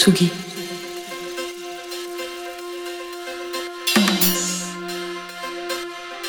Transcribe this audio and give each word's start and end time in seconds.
Tsugi. 0.00 0.30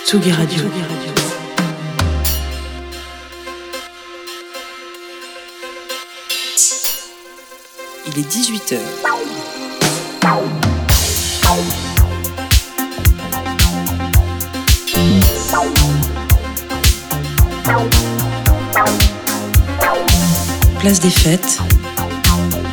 Tsugi 0.04 0.32
Radio. 0.34 0.64
Il 8.08 8.20
est 8.20 8.30
18h. 8.30 8.78
Place 20.82 21.00
des 21.00 21.10
fêtes. 21.10 21.62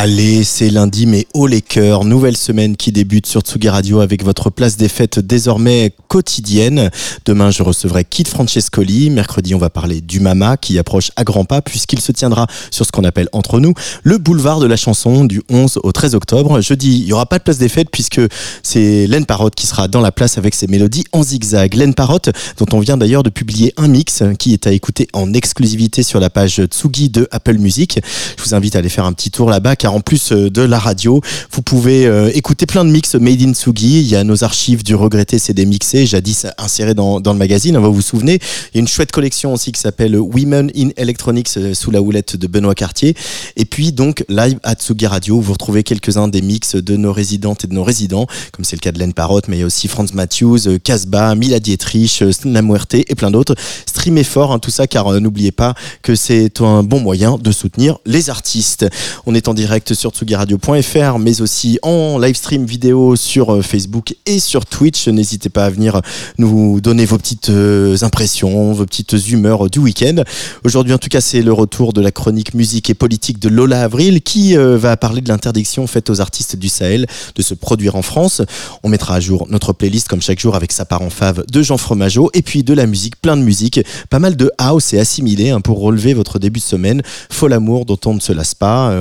Allez, 0.00 0.44
c'est 0.44 0.70
lundi, 0.70 1.06
mais 1.06 1.26
haut 1.34 1.48
les 1.48 1.60
cœurs. 1.60 2.04
Nouvelle 2.04 2.36
semaine 2.36 2.76
qui 2.76 2.92
débute 2.92 3.26
sur 3.26 3.40
Tsugi 3.40 3.68
Radio 3.68 3.98
avec 3.98 4.22
votre 4.22 4.48
place 4.48 4.76
des 4.76 4.86
fêtes 4.86 5.18
désormais 5.18 5.92
quotidienne. 6.06 6.90
Demain, 7.24 7.50
je 7.50 7.64
recevrai 7.64 8.04
Kit 8.04 8.22
Francescoli. 8.22 9.10
Mercredi, 9.10 9.56
on 9.56 9.58
va 9.58 9.70
parler 9.70 10.00
du 10.00 10.20
Mama 10.20 10.56
qui 10.56 10.78
approche 10.78 11.10
à 11.16 11.24
grands 11.24 11.44
pas 11.44 11.62
puisqu'il 11.62 12.00
se 12.00 12.12
tiendra 12.12 12.46
sur 12.70 12.86
ce 12.86 12.92
qu'on 12.92 13.02
appelle 13.02 13.28
entre 13.32 13.58
nous 13.58 13.74
le 14.04 14.18
boulevard 14.18 14.60
de 14.60 14.66
la 14.66 14.76
chanson 14.76 15.24
du 15.24 15.42
11 15.50 15.80
au 15.82 15.90
13 15.90 16.14
octobre. 16.14 16.60
Jeudi, 16.60 17.00
il 17.00 17.06
n'y 17.06 17.12
aura 17.12 17.26
pas 17.26 17.38
de 17.38 17.42
place 17.42 17.58
des 17.58 17.68
fêtes 17.68 17.90
puisque 17.90 18.20
c'est 18.62 19.08
Len 19.08 19.26
Parotte 19.26 19.56
qui 19.56 19.66
sera 19.66 19.88
dans 19.88 20.00
la 20.00 20.12
place 20.12 20.38
avec 20.38 20.54
ses 20.54 20.68
mélodies 20.68 21.06
en 21.10 21.24
zigzag. 21.24 21.74
Len 21.74 21.92
Parotte, 21.92 22.30
dont 22.58 22.66
on 22.72 22.78
vient 22.78 22.98
d'ailleurs 22.98 23.24
de 23.24 23.30
publier 23.30 23.74
un 23.76 23.88
mix 23.88 24.22
qui 24.38 24.52
est 24.52 24.68
à 24.68 24.70
écouter 24.70 25.08
en 25.12 25.34
exclusivité 25.34 26.04
sur 26.04 26.20
la 26.20 26.30
page 26.30 26.62
Tsugi 26.66 27.10
de 27.10 27.26
Apple 27.32 27.58
Music. 27.58 27.98
Je 28.36 28.44
vous 28.44 28.54
invite 28.54 28.76
à 28.76 28.78
aller 28.78 28.88
faire 28.88 29.04
un 29.04 29.12
petit 29.12 29.32
tour 29.32 29.50
là-bas 29.50 29.74
en 29.92 30.00
plus 30.00 30.32
euh, 30.32 30.50
de 30.50 30.62
la 30.62 30.78
radio, 30.78 31.20
vous 31.52 31.62
pouvez 31.62 32.06
euh, 32.06 32.30
écouter 32.34 32.66
plein 32.66 32.84
de 32.84 32.90
mix 32.90 33.14
made 33.14 33.42
in 33.42 33.52
Tsugi. 33.52 34.00
Il 34.00 34.06
y 34.06 34.16
a 34.16 34.24
nos 34.24 34.44
archives 34.44 34.82
du 34.82 34.94
regretté 34.94 35.38
CD 35.38 35.66
mixé, 35.66 36.06
jadis 36.06 36.46
inséré 36.58 36.94
dans, 36.94 37.20
dans 37.20 37.32
le 37.32 37.38
magazine. 37.38 37.76
Vous 37.78 37.92
vous 37.92 38.02
souvenez, 38.02 38.34
il 38.72 38.76
y 38.76 38.78
a 38.78 38.80
une 38.80 38.88
chouette 38.88 39.12
collection 39.12 39.52
aussi 39.52 39.72
qui 39.72 39.80
s'appelle 39.80 40.16
Women 40.16 40.70
in 40.76 40.88
Electronics 40.96 41.48
euh, 41.56 41.74
sous 41.74 41.90
la 41.90 42.02
houlette 42.02 42.36
de 42.36 42.46
Benoît 42.46 42.74
Cartier. 42.74 43.14
Et 43.56 43.64
puis 43.64 43.92
donc 43.92 44.24
live 44.28 44.58
à 44.62 44.74
Tsugi 44.74 45.06
Radio, 45.06 45.40
vous 45.40 45.52
retrouvez 45.52 45.82
quelques-uns 45.82 46.28
des 46.28 46.42
mix 46.42 46.74
de 46.74 46.96
nos 46.96 47.12
résidentes 47.12 47.64
et 47.64 47.68
de 47.68 47.74
nos 47.74 47.84
résidents, 47.84 48.26
comme 48.52 48.64
c'est 48.64 48.76
le 48.76 48.80
cas 48.80 48.92
de 48.92 48.98
Len 48.98 49.12
Parotte, 49.12 49.48
mais 49.48 49.56
il 49.56 49.60
y 49.60 49.62
a 49.62 49.66
aussi 49.66 49.88
Franz 49.88 50.14
Matthews, 50.14 50.78
Casbah, 50.82 51.34
Mila 51.34 51.60
Dietrich, 51.60 52.22
La 52.44 52.62
Muerte 52.62 52.94
et 52.94 53.14
plein 53.14 53.30
d'autres. 53.30 53.54
Streamez 53.86 54.24
fort 54.24 54.52
hein, 54.52 54.58
tout 54.58 54.70
ça, 54.70 54.86
car 54.86 55.20
n'oubliez 55.20 55.52
pas 55.52 55.74
que 56.02 56.14
c'est 56.14 56.60
un 56.60 56.82
bon 56.82 57.00
moyen 57.00 57.38
de 57.38 57.52
soutenir 57.52 57.98
les 58.06 58.30
artistes. 58.30 58.86
On 59.26 59.34
est 59.34 59.48
en 59.48 59.54
direct 59.54 59.77
sur 59.94 60.10
tsugiradio.fr, 60.10 61.18
mais 61.18 61.40
aussi 61.40 61.78
en 61.82 62.18
live 62.18 62.34
stream 62.34 62.64
vidéo 62.64 63.16
sur 63.16 63.54
euh, 63.54 63.62
Facebook 63.62 64.14
et 64.26 64.40
sur 64.40 64.66
Twitch. 64.66 65.08
N'hésitez 65.08 65.48
pas 65.48 65.64
à 65.64 65.70
venir 65.70 66.00
nous 66.36 66.80
donner 66.80 67.04
vos 67.04 67.16
petites 67.16 67.50
euh, 67.50 67.96
impressions, 68.02 68.72
vos 68.72 68.84
petites 68.84 69.28
humeurs 69.28 69.70
du 69.70 69.78
week-end. 69.78 70.22
Aujourd'hui, 70.64 70.92
en 70.92 70.98
tout 70.98 71.08
cas, 71.08 71.20
c'est 71.20 71.42
le 71.42 71.52
retour 71.52 71.92
de 71.92 72.00
la 72.00 72.10
chronique 72.10 72.54
musique 72.54 72.90
et 72.90 72.94
politique 72.94 73.38
de 73.38 73.48
Lola 73.48 73.82
Avril 73.82 74.20
qui 74.20 74.56
euh, 74.56 74.76
va 74.76 74.96
parler 74.96 75.20
de 75.20 75.28
l'interdiction 75.28 75.86
faite 75.86 76.10
aux 76.10 76.20
artistes 76.20 76.56
du 76.56 76.68
Sahel 76.68 77.06
de 77.34 77.42
se 77.42 77.54
produire 77.54 77.96
en 77.96 78.02
France. 78.02 78.42
On 78.82 78.88
mettra 78.88 79.14
à 79.14 79.20
jour 79.20 79.46
notre 79.48 79.72
playlist 79.72 80.08
comme 80.08 80.22
chaque 80.22 80.40
jour 80.40 80.56
avec 80.56 80.72
sa 80.72 80.84
part 80.84 81.02
en 81.02 81.10
fave 81.10 81.44
de 81.50 81.62
Jean 81.62 81.78
Fromageau 81.78 82.30
et 82.34 82.42
puis 82.42 82.64
de 82.64 82.74
la 82.74 82.86
musique, 82.86 83.20
plein 83.20 83.36
de 83.36 83.42
musique, 83.42 83.80
pas 84.10 84.18
mal 84.18 84.36
de 84.36 84.50
house 84.58 84.92
et 84.92 84.98
assimilé 84.98 85.50
hein, 85.50 85.60
pour 85.60 85.80
relever 85.80 86.14
votre 86.14 86.38
début 86.38 86.60
de 86.60 86.64
semaine. 86.64 87.02
Fol 87.30 87.52
amour 87.52 87.84
dont 87.84 87.98
on 88.06 88.14
ne 88.14 88.20
se 88.20 88.32
lasse 88.32 88.54
pas 88.54 88.92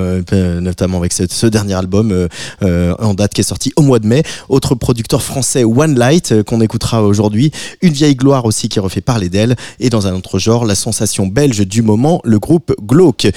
notamment 0.60 0.98
avec 0.98 1.14
ce, 1.14 1.46
dernier 1.48 1.74
album 1.74 2.12
euh, 2.12 2.28
euh, 2.62 2.94
en 3.00 3.14
date 3.14 3.34
qui 3.34 3.42
est 3.42 3.44
sorti 3.44 3.72
au 3.76 3.82
mois 3.82 4.00
de 4.00 4.08
mai. 4.08 4.24
Autre 4.50 4.76
producteur 4.76 5.22
français, 5.22 5.64
One 5.64 5.98
Light, 5.98 6.32
euh, 6.32 6.44
qu'on 6.44 6.62
écoutera 6.62 7.04
aujourd'hui. 7.04 7.52
Une 7.82 7.94
vieille 7.94 8.16
gloire 8.16 8.46
aussi 8.46 8.70
qui 8.70 8.80
refait 8.80 9.02
parler 9.02 9.30
d'elle. 9.30 9.56
Et 9.80 9.90
dans 9.90 10.08
un 10.08 10.14
autre 10.14 10.40
genre, 10.40 10.66
la 10.66 10.76
sensation 10.76 11.28
belge 11.28 11.66
du 11.66 11.82
moment, 11.82 12.22
le 12.24 12.40
groupe 12.40 12.74
Glauque. 12.82 13.28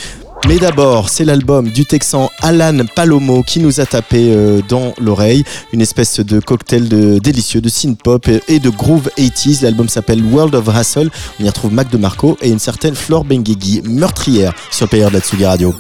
Mais 0.49 0.59
d'abord, 0.59 1.11
c'est 1.11 1.27
l'album 1.27 1.69
du 1.69 1.85
Texan 1.85 2.31
Alan 2.41 2.79
Palomo 2.97 3.43
qui 3.43 3.61
nous 3.61 3.79
a 3.79 3.85
tapé 3.85 4.35
dans 4.71 4.95
l'oreille. 4.99 5.45
Une 5.75 5.83
espèce 5.83 6.21
de 6.21 6.41
cocktail 6.41 6.89
de, 6.89 7.19
délicieux 7.19 7.61
de 7.61 7.69
synth-pop 7.69 8.27
et 8.49 8.59
de 8.59 8.71
groove 8.71 9.11
80s. 9.19 9.63
L'album 9.63 9.91
s'appelle 9.91 10.25
World 10.25 10.55
of 10.55 10.67
Hustle. 10.75 11.11
On 11.39 11.45
y 11.45 11.47
retrouve 11.47 11.75
Mac 11.75 11.91
DeMarco 11.91 12.39
et 12.41 12.49
une 12.49 12.59
certaine 12.59 12.95
Flore 12.95 13.27
Benguigui, 13.27 13.83
meurtrière 13.85 14.55
sur 14.71 14.89
le 14.91 15.37
de 15.37 15.43
la 15.43 15.49
Radio. 15.49 15.75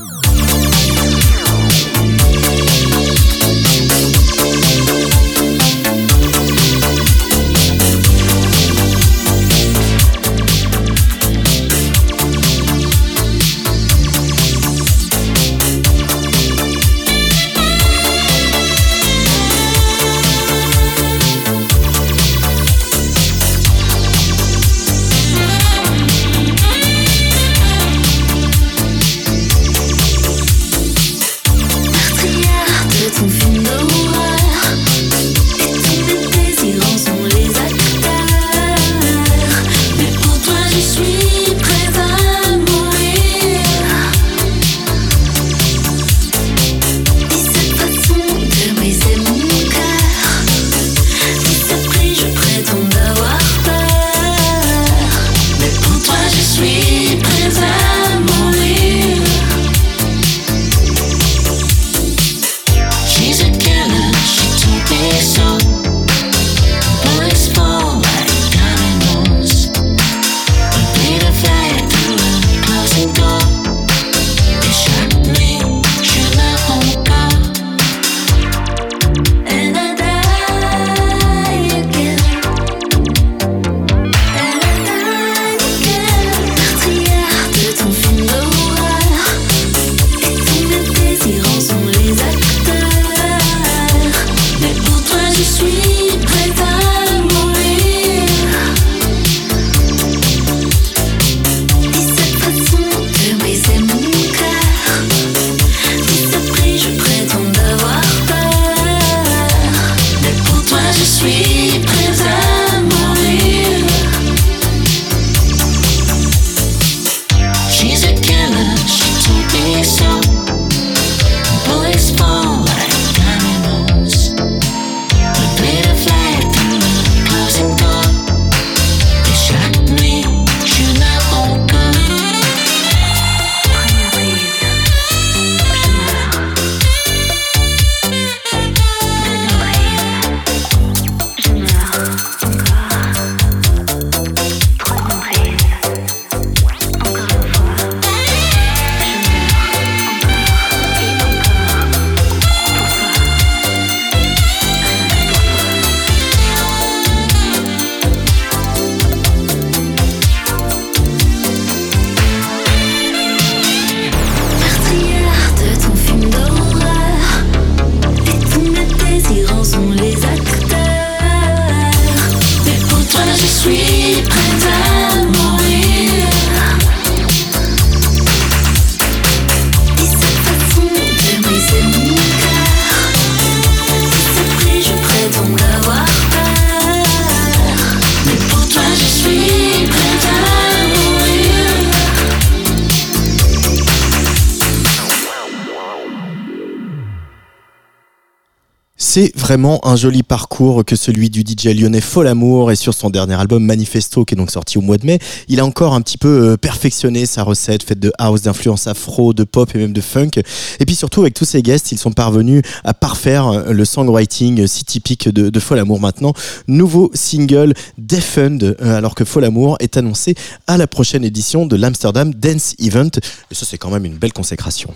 C'est 199.12 199.36
vraiment 199.36 199.84
un 199.88 199.96
joli 199.96 200.22
parcours 200.22 200.84
que 200.84 200.94
celui 200.94 201.30
du 201.30 201.40
DJ 201.40 201.74
lyonnais 201.74 202.00
Folamour 202.00 202.70
et 202.70 202.76
sur 202.76 202.94
son 202.94 203.10
dernier 203.10 203.34
album 203.34 203.64
Manifesto 203.64 204.24
qui 204.24 204.34
est 204.34 204.36
donc 204.36 204.52
sorti 204.52 204.78
au 204.78 204.82
mois 204.82 204.98
de 204.98 205.04
mai, 205.04 205.18
il 205.48 205.58
a 205.58 205.64
encore 205.64 205.94
un 205.94 206.00
petit 206.00 206.16
peu 206.16 206.52
euh, 206.52 206.56
perfectionné 206.56 207.26
sa 207.26 207.42
recette 207.42 207.82
faite 207.82 207.98
de 207.98 208.12
house, 208.18 208.42
d'influence 208.42 208.86
afro, 208.86 209.32
de 209.32 209.42
pop 209.42 209.68
et 209.74 209.78
même 209.78 209.92
de 209.92 210.00
funk. 210.00 210.30
Et 210.78 210.86
puis 210.86 210.94
surtout 210.94 211.22
avec 211.22 211.34
tous 211.34 211.44
ses 211.44 211.60
guests, 211.60 211.90
ils 211.90 211.98
sont 211.98 212.12
parvenus 212.12 212.62
à 212.84 212.94
parfaire 212.94 213.48
euh, 213.48 213.72
le 213.72 213.84
songwriting 213.84 214.64
si 214.68 214.84
typique 214.84 215.28
de, 215.28 215.50
de 215.50 215.58
Folamour 215.58 215.98
maintenant. 215.98 216.32
Nouveau 216.68 217.10
single 217.12 217.74
Defund 217.98 218.62
euh, 218.62 218.96
alors 218.96 219.16
que 219.16 219.24
Folamour 219.24 219.76
est 219.80 219.96
annoncé 219.96 220.36
à 220.68 220.78
la 220.78 220.86
prochaine 220.86 221.24
édition 221.24 221.66
de 221.66 221.74
l'Amsterdam 221.74 222.32
Dance 222.32 222.76
Event. 222.78 223.10
Et 223.50 223.56
ça 223.56 223.66
c'est 223.66 223.76
quand 223.76 223.90
même 223.90 224.04
une 224.04 224.18
belle 224.18 224.32
consécration. 224.32 224.94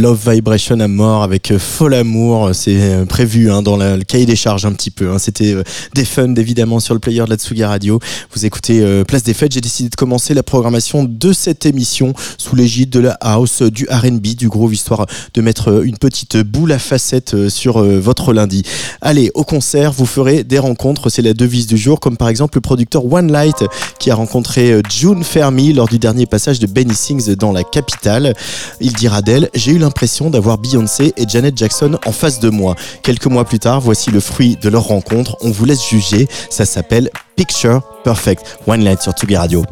Love 0.00 0.30
Vibration 0.30 0.80
à 0.80 0.88
mort 0.88 1.22
avec 1.22 1.50
euh, 1.50 1.58
Fol 1.58 1.92
Amour, 1.92 2.50
c'est 2.54 2.80
euh, 2.80 3.04
prévu 3.04 3.50
hein, 3.50 3.60
dans 3.60 3.76
le 3.76 4.02
cahier 4.02 4.24
des 4.24 4.34
charges 4.34 4.64
un 4.64 4.72
petit 4.72 4.90
peu. 4.90 5.10
hein. 5.10 5.18
C'était 5.18 5.52
euh, 5.52 5.62
des 5.94 6.06
fun 6.06 6.34
évidemment 6.36 6.80
sur 6.80 6.94
le 6.94 7.00
player 7.00 7.22
de 7.22 7.28
la 7.28 7.36
Tsuga 7.36 7.68
Radio. 7.68 8.00
Vous 8.34 8.46
écoutez 8.46 8.80
euh, 8.80 9.04
Place 9.04 9.24
des 9.24 9.34
Fêtes, 9.34 9.52
j'ai 9.52 9.60
décidé 9.60 9.90
de 9.90 9.94
commencer 9.96 10.32
la 10.32 10.42
programmation 10.42 11.04
de 11.04 11.34
cette 11.34 11.66
émission 11.66 12.14
sous 12.38 12.56
l'égide 12.56 12.88
de 12.88 13.00
la 13.00 13.18
house, 13.20 13.60
du 13.60 13.86
R&B, 13.90 14.28
du 14.38 14.48
groove, 14.48 14.72
histoire 14.72 15.04
de 15.34 15.42
mettre 15.42 15.68
euh, 15.70 15.82
une 15.82 15.98
petite 15.98 16.38
boule 16.38 16.72
à 16.72 16.78
facettes 16.78 17.34
euh, 17.34 17.50
sur 17.50 17.76
euh, 17.82 18.00
votre 18.00 18.32
lundi. 18.32 18.62
Allez, 19.02 19.30
au 19.34 19.44
concert, 19.44 19.92
vous 19.92 20.06
ferez 20.06 20.44
des 20.44 20.58
rencontres, 20.58 21.10
c'est 21.10 21.20
la 21.20 21.34
devise 21.34 21.66
du 21.66 21.76
jour, 21.76 22.00
comme 22.00 22.16
par 22.16 22.30
exemple 22.30 22.56
le 22.56 22.62
producteur 22.62 23.04
One 23.12 23.30
Light 23.30 23.64
qui 23.98 24.10
a 24.10 24.14
rencontré 24.14 24.72
euh, 24.72 24.82
June 24.90 25.24
Fermi 25.24 25.74
lors 25.74 25.88
du 25.88 25.98
dernier 25.98 26.24
passage 26.24 26.58
de 26.58 26.66
Benny 26.66 26.94
Sings 26.94 27.34
dans 27.34 27.52
la 27.52 27.64
capitale. 27.64 28.32
Il 28.80 28.94
dira 28.94 29.20
d'elle, 29.20 29.50
j'ai 29.54 29.72
eu 29.72 29.74
l'impression 29.74 29.89
d'avoir 30.30 30.58
Beyoncé 30.58 31.12
et 31.16 31.28
Janet 31.28 31.56
Jackson 31.56 31.98
en 32.04 32.12
face 32.12 32.40
de 32.40 32.50
moi. 32.50 32.74
Quelques 33.02 33.26
mois 33.26 33.44
plus 33.44 33.58
tard, 33.58 33.80
voici 33.80 34.10
le 34.10 34.20
fruit 34.20 34.56
de 34.60 34.68
leur 34.68 34.84
rencontre. 34.84 35.36
On 35.40 35.50
vous 35.50 35.64
laisse 35.64 35.88
juger. 35.88 36.28
Ça 36.50 36.64
s'appelle 36.64 37.10
Picture 37.36 37.82
Perfect. 38.04 38.58
One 38.66 38.82
Light 38.84 39.00
sur 39.02 39.12
Tsugi 39.12 39.36
Radio. 39.36 39.64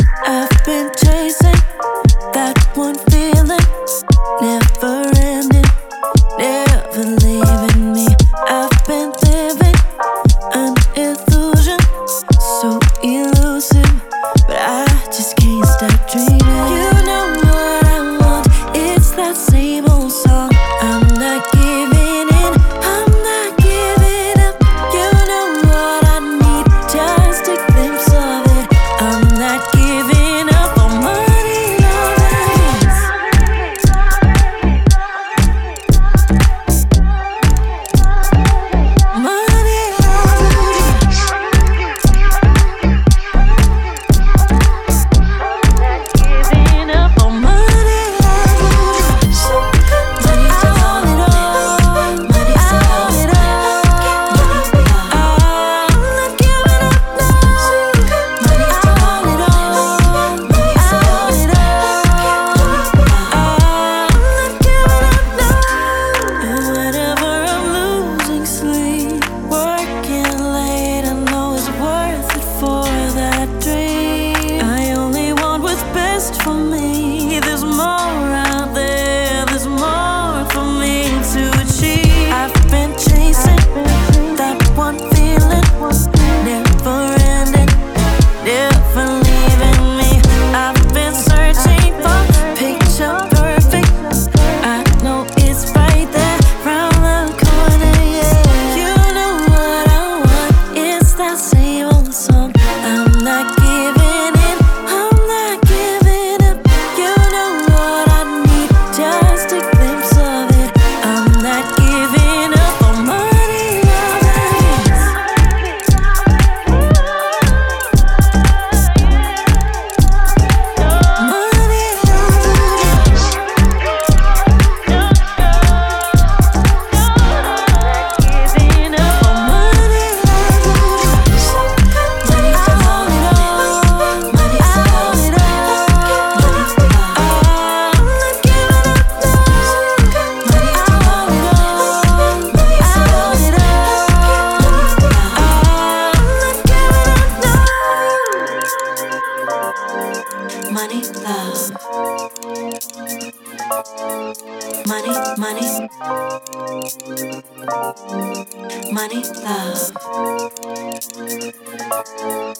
Love. 161.90 162.58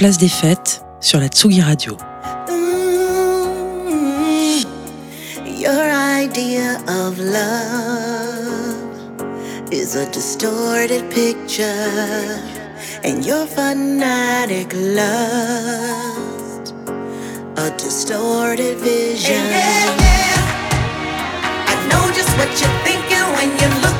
Place 0.00 0.16
des 0.16 0.28
fêtes 0.28 0.82
sur 1.00 1.20
la 1.20 1.28
Tsugi 1.28 1.60
Radio. 1.60 1.98
Mm, 2.48 4.64
your 5.44 5.90
idea 6.24 6.80
of 6.88 7.18
love 7.18 8.78
is 9.70 9.96
a 9.96 10.06
distorted 10.10 11.10
picture, 11.10 12.40
and 13.04 13.26
your 13.26 13.46
fanatic 13.46 14.72
lust 14.72 16.72
a 17.58 17.70
distorted 17.76 18.78
vision. 18.78 19.34
Yeah, 19.34 19.50
yeah, 19.50 19.96
yeah. 20.00 21.72
I 21.72 21.74
know 21.90 22.10
just 22.14 22.30
what 22.38 22.48
you're 22.58 22.78
thinking 22.86 23.26
when 23.36 23.50
you're 23.60 23.78
looking 23.82 23.99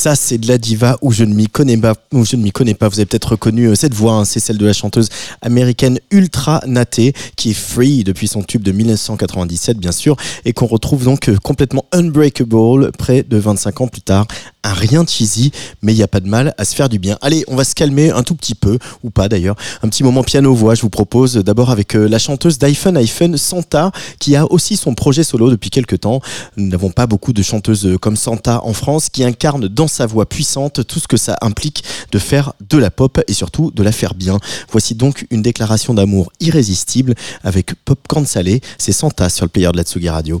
Ça, 0.00 0.16
c'est 0.16 0.38
de 0.38 0.48
la 0.48 0.56
diva 0.56 0.96
où 1.02 1.12
je 1.12 1.24
ne 1.24 1.34
m'y 1.34 1.46
connais 1.46 1.76
pas. 1.76 1.92
Je 2.10 2.36
ne 2.36 2.42
m'y 2.42 2.52
connais 2.52 2.72
pas. 2.72 2.88
Vous 2.88 3.00
avez 3.00 3.04
peut-être 3.04 3.32
reconnu 3.32 3.66
euh, 3.66 3.74
cette 3.74 3.92
voix. 3.92 4.14
hein, 4.14 4.24
c'est 4.24 4.40
celle 4.40 4.56
de 4.56 4.64
la 4.64 4.72
chanteuse 4.72 5.10
américaine 5.42 5.98
Ultra 6.10 6.62
Naté, 6.66 7.12
qui 7.36 7.50
est 7.50 7.52
free 7.52 8.02
depuis 8.02 8.26
son 8.26 8.42
tube 8.42 8.62
de 8.62 8.72
1997, 8.72 9.76
bien 9.76 9.92
sûr, 9.92 10.16
et 10.46 10.54
qu'on 10.54 10.64
retrouve 10.64 11.04
donc 11.04 11.28
euh, 11.28 11.36
complètement 11.36 11.84
unbreakable 11.92 12.92
près 12.92 13.22
de 13.24 13.36
25 13.36 13.82
ans 13.82 13.88
plus 13.88 14.00
tard. 14.00 14.26
Un 14.64 14.72
rien 14.72 15.04
cheesy, 15.06 15.52
mais 15.82 15.92
il 15.92 15.96
n'y 15.96 16.02
a 16.02 16.08
pas 16.08 16.20
de 16.20 16.28
mal 16.28 16.54
à 16.56 16.64
se 16.64 16.74
faire 16.74 16.88
du 16.88 16.98
bien. 16.98 17.18
Allez, 17.20 17.44
on 17.48 17.56
va 17.56 17.64
se 17.64 17.74
calmer 17.74 18.10
un 18.10 18.22
tout 18.22 18.34
petit 18.34 18.54
peu, 18.54 18.78
ou 19.02 19.10
pas 19.10 19.28
d'ailleurs. 19.28 19.56
Un 19.82 19.88
petit 19.90 20.02
moment 20.02 20.22
piano-voix, 20.22 20.74
je 20.74 20.80
vous 20.80 20.90
propose 20.90 21.34
d'abord 21.34 21.70
avec 21.70 21.94
euh, 21.94 22.08
la 22.08 22.18
chanteuse 22.18 22.58
d'iPhone 22.58 22.96
iPhone 22.96 23.36
Santa, 23.36 23.92
qui 24.18 24.34
a 24.34 24.50
aussi 24.50 24.78
son 24.78 24.94
projet 24.94 25.24
solo 25.24 25.50
depuis 25.50 25.68
quelques 25.68 26.00
temps. 26.00 26.22
Nous 26.56 26.68
n'avons 26.68 26.90
pas 26.90 27.06
beaucoup 27.06 27.34
de 27.34 27.42
chanteuses 27.42 27.86
euh, 27.86 27.98
comme 27.98 28.16
Santa 28.16 28.64
en 28.64 28.72
France, 28.72 29.10
qui 29.10 29.24
incarnent 29.24 29.68
dans 29.68 29.89
sa 29.90 30.06
voix 30.06 30.26
puissante 30.26 30.86
tout 30.86 30.98
ce 30.98 31.08
que 31.08 31.16
ça 31.16 31.36
implique 31.42 31.84
de 32.12 32.18
faire 32.18 32.54
de 32.68 32.78
la 32.78 32.90
pop 32.90 33.20
et 33.26 33.32
surtout 33.32 33.70
de 33.70 33.82
la 33.82 33.92
faire 33.92 34.14
bien. 34.14 34.38
Voici 34.70 34.94
donc 34.94 35.26
une 35.30 35.42
déclaration 35.42 35.94
d'amour 35.94 36.32
irrésistible 36.40 37.14
avec 37.42 37.74
Popcorn 37.84 38.26
Salé. 38.26 38.60
C'est 38.78 38.92
Santa 38.92 39.28
sur 39.28 39.44
le 39.44 39.50
player 39.50 39.70
de 39.72 39.76
la 39.76 39.82
Tsugi 39.82 40.08
Radio. 40.08 40.40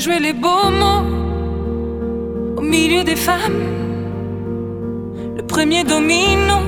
jouer 0.00 0.20
les 0.20 0.32
beaux 0.32 0.70
mots 0.70 1.04
au 2.56 2.60
milieu 2.60 3.02
des 3.02 3.16
femmes. 3.16 3.62
Le 5.36 5.42
premier 5.42 5.82
domino 5.82 6.67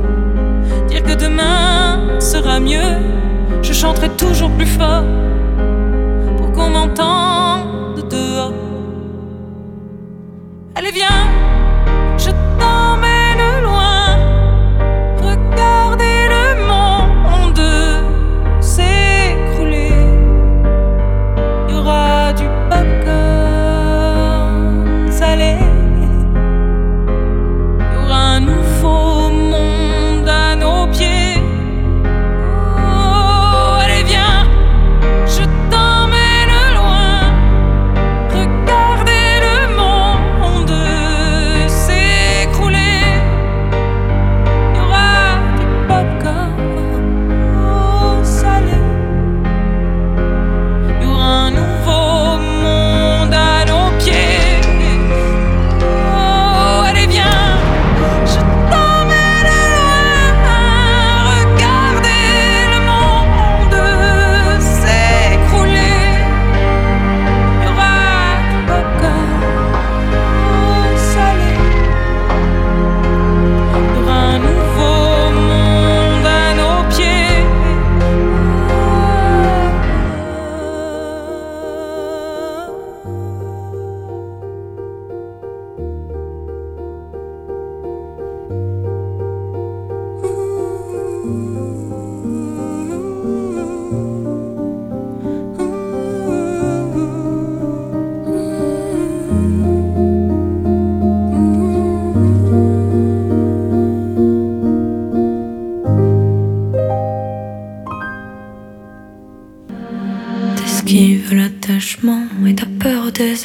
Dire 0.91 1.03
que 1.03 1.13
demain 1.13 2.19
sera 2.19 2.59
mieux. 2.59 2.97
Je 3.61 3.71
chanterai 3.71 4.09
toujours 4.09 4.51
plus 4.51 4.65
fort 4.65 5.05
pour 6.35 6.51
qu'on 6.51 6.69
m'entende 6.69 8.09
dehors. 8.09 8.53
Allez, 10.75 10.91
viens, 10.91 11.07
je 12.17 12.31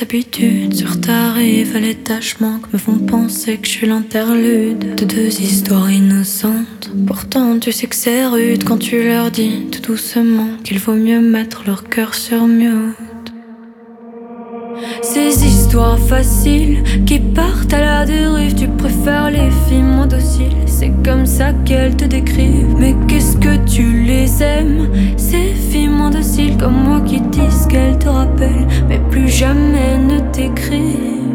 habitudes. 0.01 0.75
Sur 0.75 1.01
ta 1.01 1.33
rive, 1.33 1.77
les 1.77 1.95
taches 1.95 2.41
manquent 2.41 2.73
me 2.73 2.79
font 2.79 2.99
penser 2.99 3.59
que 3.59 3.67
je 3.67 3.73
suis 3.73 3.87
l'interlude 3.87 4.95
de 4.95 5.05
deux 5.05 5.41
histoires 5.41 5.91
innocentes. 5.91 6.91
Pourtant, 7.07 7.59
tu 7.59 7.73
sais 7.73 7.87
que 7.87 7.95
c'est 7.95 8.27
rude 8.27 8.65
quand 8.65 8.79
tu 8.79 9.03
leur 9.03 9.31
dis 9.31 9.67
tout 9.71 9.93
doucement 9.93 10.49
qu'il 10.65 10.79
vaut 10.79 10.95
mieux 10.95 11.21
mettre 11.21 11.65
leur 11.67 11.85
cœur 11.85 12.15
sur 12.15 12.47
mute. 12.47 13.33
Ces 15.03 15.45
histoires 15.77 15.99
faciles 15.99 16.83
qui 17.05 17.19
partent 17.19 17.75
à 17.75 17.81
la 17.81 18.07
dérive. 18.07 18.55
Tu 18.55 18.67
préfères 18.67 19.31
les 19.31 19.51
filles 19.69 19.83
moins 19.83 20.07
dociles, 20.07 20.57
c'est 20.65 20.93
comme 21.05 21.27
ça 21.27 21.53
qu'elles 21.67 21.95
te 21.95 22.07
décrivent. 22.07 22.75
Mais 22.79 22.95
qu'est-ce 23.07 23.37
que 23.37 23.57
tu 23.67 24.05
les 24.05 24.43
aimes, 24.43 24.89
ces 25.19 25.53
filles 25.53 25.89
moins 25.89 26.11
dociles 26.11 26.57
comme 26.57 26.83
moi 26.83 27.03
qui 27.03 27.21
disent 27.21 27.67
qu'elles 27.69 27.99
te 27.99 28.09
rappellent, 28.09 28.67
mais 28.89 29.01
plus 29.11 29.29
jamais 29.29 29.99
ne 29.99 30.19
t'écrivent. 30.33 31.26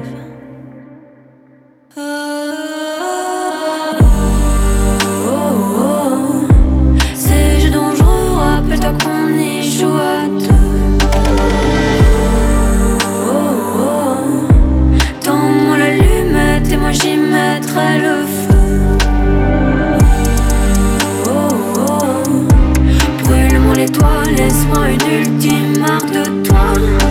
J'y 16.94 17.18
mettrai 17.18 18.00
le 18.00 18.26
feu. 18.26 18.52
Brûle-moi 23.24 23.76
les 23.76 23.90
toits, 23.90 24.24
laisse-moi 24.36 24.90
une 24.90 25.20
ultime 25.20 25.80
marque 25.80 26.12
de 26.12 26.44
toi. 26.44 27.11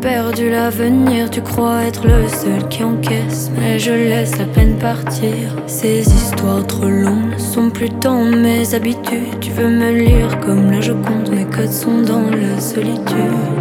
Perdu 0.00 0.50
l'avenir, 0.50 1.30
tu 1.30 1.40
crois 1.42 1.84
être 1.84 2.06
le 2.06 2.28
seul 2.28 2.68
qui 2.68 2.84
encaisse. 2.84 3.50
Mais 3.58 3.78
je 3.78 3.90
laisse 3.90 4.38
la 4.38 4.44
peine 4.44 4.76
partir. 4.78 5.32
Ces 5.66 6.00
histoires 6.00 6.66
trop 6.66 6.88
longues 6.88 7.38
sont 7.38 7.70
plus 7.70 7.88
dans 8.00 8.24
mes 8.24 8.74
habitudes. 8.74 9.38
Tu 9.40 9.50
veux 9.50 9.68
me 9.68 9.90
lire 9.92 10.38
comme 10.40 10.70
là 10.70 10.80
je 10.80 10.92
compte, 10.92 11.30
mes 11.30 11.44
codes 11.44 11.72
sont 11.72 12.02
dans 12.02 12.30
la 12.30 12.60
solitude. 12.60 13.08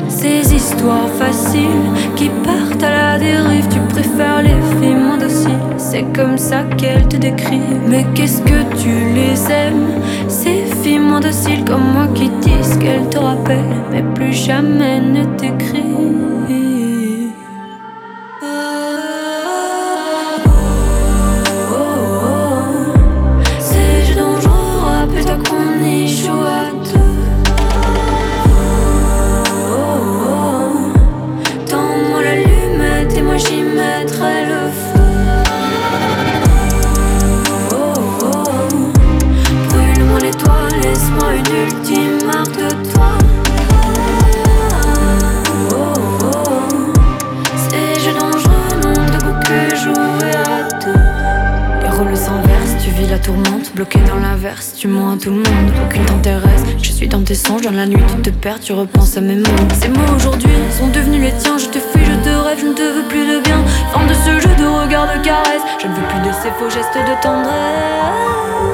Ces 0.10 0.54
histoires 0.54 1.10
faciles 1.18 1.92
qui 2.16 2.30
partent 2.44 2.84
à 2.84 2.90
la 2.90 3.20
dérive, 3.20 3.68
tu 3.70 3.80
préfères 3.90 4.42
les 4.44 4.62
filles 4.80 4.96
moins 4.96 5.18
dociles. 5.18 5.52
C'est 5.78 6.06
comme 6.16 6.38
ça 6.38 6.64
qu'elles 6.78 7.08
te 7.08 7.18
décrivent. 7.18 7.82
Mais 7.88 8.06
qu'est-ce 8.14 8.42
que 8.42 8.64
tu 8.82 8.90
les 9.14 9.52
aimes? 9.52 10.02
Ces 10.28 10.64
filles 10.82 11.00
moins 11.00 11.20
dociles 11.20 11.64
comme 11.66 11.94
moi 11.94 12.08
qui 12.14 12.30
disent 12.42 12.78
qu'elles 12.78 13.10
te 13.10 13.18
rappellent, 13.18 13.84
mais 13.92 14.04
plus 14.14 14.34
jamais 14.34 15.00
ne 15.00 15.24
t'écrivent. 15.38 16.37
Perds, 58.38 58.60
tu 58.60 58.74
repenses 58.74 59.18
à 59.18 59.22
mes 59.22 59.36
mots. 59.36 59.68
Ces 59.80 59.90
mots 59.90 60.16
aujourd'hui 60.16 60.50
sont 60.78 60.88
devenus 60.88 61.22
les 61.22 61.34
tiens, 61.38 61.58
je 61.58 61.68
te 61.68 61.80
fuis, 61.80 62.06
je 62.06 62.14
te 62.24 62.30
rêve, 62.30 62.60
je 62.60 62.66
ne 62.66 62.74
te 62.74 62.82
veux 62.82 63.08
plus 63.08 63.26
de 63.26 63.40
bien. 63.42 63.64
Fin 63.92 64.06
de 64.06 64.14
ce 64.14 64.48
jeu 64.48 64.56
de 64.56 64.66
regard, 64.66 65.08
de 65.08 65.24
caresse, 65.24 65.62
je 65.82 65.88
ne 65.88 65.94
veux 65.94 66.08
plus 66.08 66.20
de 66.20 66.34
ces 66.34 66.50
faux 66.52 66.70
gestes 66.70 66.94
de 66.96 67.22
tendresse. 67.22 68.67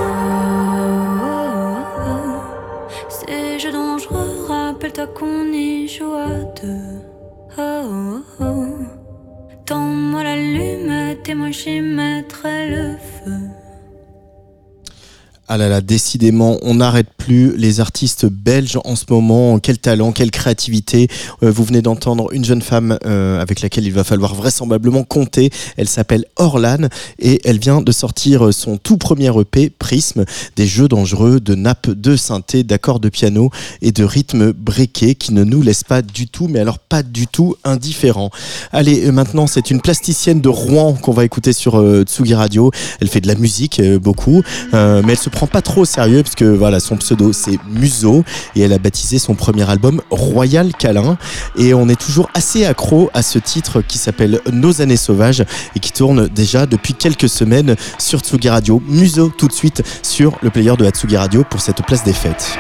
Ah 15.56 15.58
là 15.58 15.70
là, 15.70 15.82
décidément, 15.82 16.58
on 16.64 16.74
n'arrête 16.74 17.10
plus 17.16 17.56
les 17.56 17.80
artistes 17.80 18.26
belges 18.26 18.80
en 18.86 18.96
ce 18.96 19.06
moment. 19.08 19.60
Quel 19.60 19.78
talent, 19.78 20.12
quelle 20.12 20.32
créativité. 20.32 21.08
Euh, 21.44 21.52
vous 21.52 21.64
venez 21.64 21.84
d'entendre 21.84 22.34
une 22.34 22.44
jeune 22.44 22.64
femme 22.64 22.98
euh, 23.06 23.40
avec 23.40 23.62
laquelle 23.62 23.86
il 23.86 23.94
va 23.94 24.04
falloir 24.04 24.34
vraisemblablement 24.34 25.04
compter. 25.04 25.52
Elle 25.78 25.88
s'appelle 25.88 26.26
Orlan 26.38 26.88
et 27.20 27.40
elle 27.48 27.60
vient 27.60 27.82
de 27.82 27.92
sortir 27.92 28.52
son 28.52 28.78
tout 28.78 28.98
premier 28.98 29.30
EP, 29.40 29.70
Prisme, 29.70 30.26
des 30.56 30.66
jeux 30.66 30.88
dangereux 30.88 31.40
de 31.40 31.54
nappes 31.54 31.92
de 31.92 32.16
synthé, 32.16 32.64
d'accords 32.64 33.00
de 33.00 33.10
piano 33.10 33.52
et 33.84 33.92
de 33.92 34.04
rythmes 34.04 34.54
breakés 34.54 35.14
qui 35.14 35.36
ne 35.36 35.44
nous 35.44 35.62
laissent 35.62 35.84
pas 35.84 36.02
du 36.02 36.26
tout, 36.26 36.48
mais 36.48 36.62
alors 36.62 36.80
pas 36.80 37.04
du 37.04 37.28
tout 37.28 37.58
indifférents. 37.64 38.32
Allez, 38.72 39.06
euh, 39.06 39.12
maintenant, 39.12 39.46
c'est 39.46 39.70
une 39.70 39.82
plasticienne 39.82 40.42
de 40.42 40.50
Rouen 40.50 40.94
qu'on 40.94 41.14
va 41.14 41.24
écouter 41.24 41.54
sur 41.54 41.80
Tsugi 42.06 42.34
Radio. 42.34 42.72
Elle 43.02 43.08
fait 43.08 43.22
de 43.22 43.28
la 43.28 43.36
musique 43.36 43.80
beaucoup, 44.02 44.42
mais 44.74 45.12
elle 45.12 45.18
se 45.18 45.30
prend 45.30 45.43
pas 45.48 45.62
trop 45.62 45.86
sérieux 45.86 46.24
parce 46.24 46.36
que 46.36 46.46
voilà, 46.46 46.80
son 46.80 46.98
pseudo 46.98 47.34
c'est 47.34 47.58
Muso 47.70 48.24
et 48.56 48.62
elle 48.62 48.74
a 48.74 48.78
baptisé 48.78 49.20
son 49.20 49.36
premier 49.36 49.70
album 49.70 50.02
Royal 50.10 50.72
Câlin 50.74 51.18
et 51.58 51.74
on 51.74 51.90
est 51.90 52.00
toujours 52.00 52.30
assez 52.34 52.66
accro 52.66 53.10
à 53.14 53.22
ce 53.22 53.40
titre 53.40 53.82
qui 53.82 53.98
s'appelle 53.98 54.42
Nos 54.52 54.82
années 54.82 54.98
sauvages 54.98 55.44
et 55.76 55.80
qui 55.80 55.92
tourne 55.92 56.28
déjà 56.28 56.66
depuis 56.66 56.94
quelques 56.94 57.30
semaines 57.30 57.76
sur 57.98 58.20
Tsugi 58.20 58.50
Radio. 58.50 58.82
Muso 58.88 59.32
tout 59.38 59.48
de 59.48 59.54
suite 59.54 59.84
sur 60.02 60.38
le 60.42 60.50
player 60.50 60.76
de 60.78 60.86
Hatsugi 60.86 61.18
Radio 61.18 61.44
pour 61.50 61.62
cette 61.62 61.84
place 61.86 62.04
des 62.04 62.14
fêtes. 62.14 62.58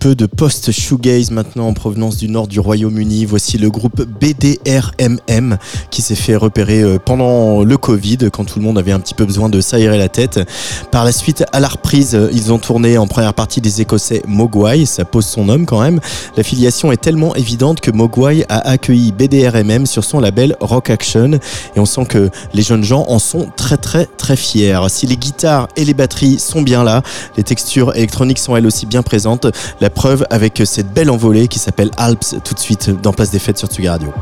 Peu 0.00 0.14
de 0.14 0.24
post-shoegaze 0.24 1.30
maintenant 1.30 1.68
en 1.68 1.74
provenance 1.74 2.16
du 2.16 2.26
nord 2.26 2.48
du 2.48 2.58
Royaume-Uni. 2.58 3.26
Voici 3.26 3.58
le 3.58 3.68
groupe 3.68 4.02
BDRMM 4.02 5.58
qui 5.90 6.00
s'est 6.00 6.14
fait 6.14 6.36
repérer 6.36 6.80
euh, 6.80 6.98
pendant 6.98 7.62
le 7.62 7.76
Covid 7.76 8.30
quand 8.32 8.46
tout 8.46 8.58
le 8.58 8.64
monde 8.64 8.78
avait 8.78 8.92
un 8.92 8.98
petit 8.98 9.12
peu 9.12 9.26
besoin 9.26 9.50
de 9.50 9.60
s'aérer 9.60 9.98
la 9.98 10.08
tête. 10.08 10.40
Par 10.90 11.04
la 11.04 11.12
suite, 11.12 11.44
à 11.52 11.60
la 11.60 11.68
reprise, 11.68 12.18
ils 12.32 12.50
ont 12.50 12.58
tourné 12.58 12.96
en 12.96 13.06
première 13.06 13.34
partie 13.34 13.60
des 13.60 13.82
Écossais 13.82 14.22
Mogwai, 14.26 14.86
ça 14.86 15.04
pose 15.04 15.26
son 15.26 15.44
nom 15.44 15.66
quand 15.66 15.82
même. 15.82 16.00
L'affiliation 16.34 16.92
est 16.92 17.00
tellement 17.00 17.34
évidente 17.34 17.82
que 17.82 17.90
Mogwai 17.90 18.46
a 18.48 18.70
accueilli 18.70 19.12
BDRMM 19.12 19.84
sur 19.84 20.02
son 20.02 20.18
label 20.18 20.56
Rock 20.60 20.88
Action 20.88 21.32
et 21.32 21.78
on 21.78 21.84
sent 21.84 22.06
que 22.06 22.30
les 22.54 22.62
jeunes 22.62 22.84
gens 22.84 23.04
en 23.08 23.18
sont 23.18 23.50
très 23.54 23.76
très 23.76 24.06
très 24.06 24.36
fiers. 24.36 24.80
Si 24.88 25.06
les 25.06 25.18
guitares 25.18 25.68
et 25.76 25.84
les 25.84 25.94
batteries 25.94 26.38
sont 26.38 26.62
bien 26.62 26.84
là, 26.84 27.02
les 27.36 27.42
textures 27.42 27.94
électroniques 27.94 28.38
sont 28.38 28.56
elles 28.56 28.66
aussi 28.66 28.86
bien 28.86 29.02
présentes. 29.02 29.46
La 29.82 29.89
preuve 29.90 30.24
avec 30.30 30.62
cette 30.64 30.92
belle 30.92 31.10
envolée 31.10 31.48
qui 31.48 31.58
s'appelle 31.58 31.90
Alps 31.96 32.36
tout 32.44 32.54
de 32.54 32.60
suite 32.60 32.90
dans 32.90 33.12
Place 33.12 33.30
des 33.30 33.38
Fêtes 33.38 33.58
sur 33.58 33.68
Tsugi 33.68 33.88
Radio. 33.88 34.12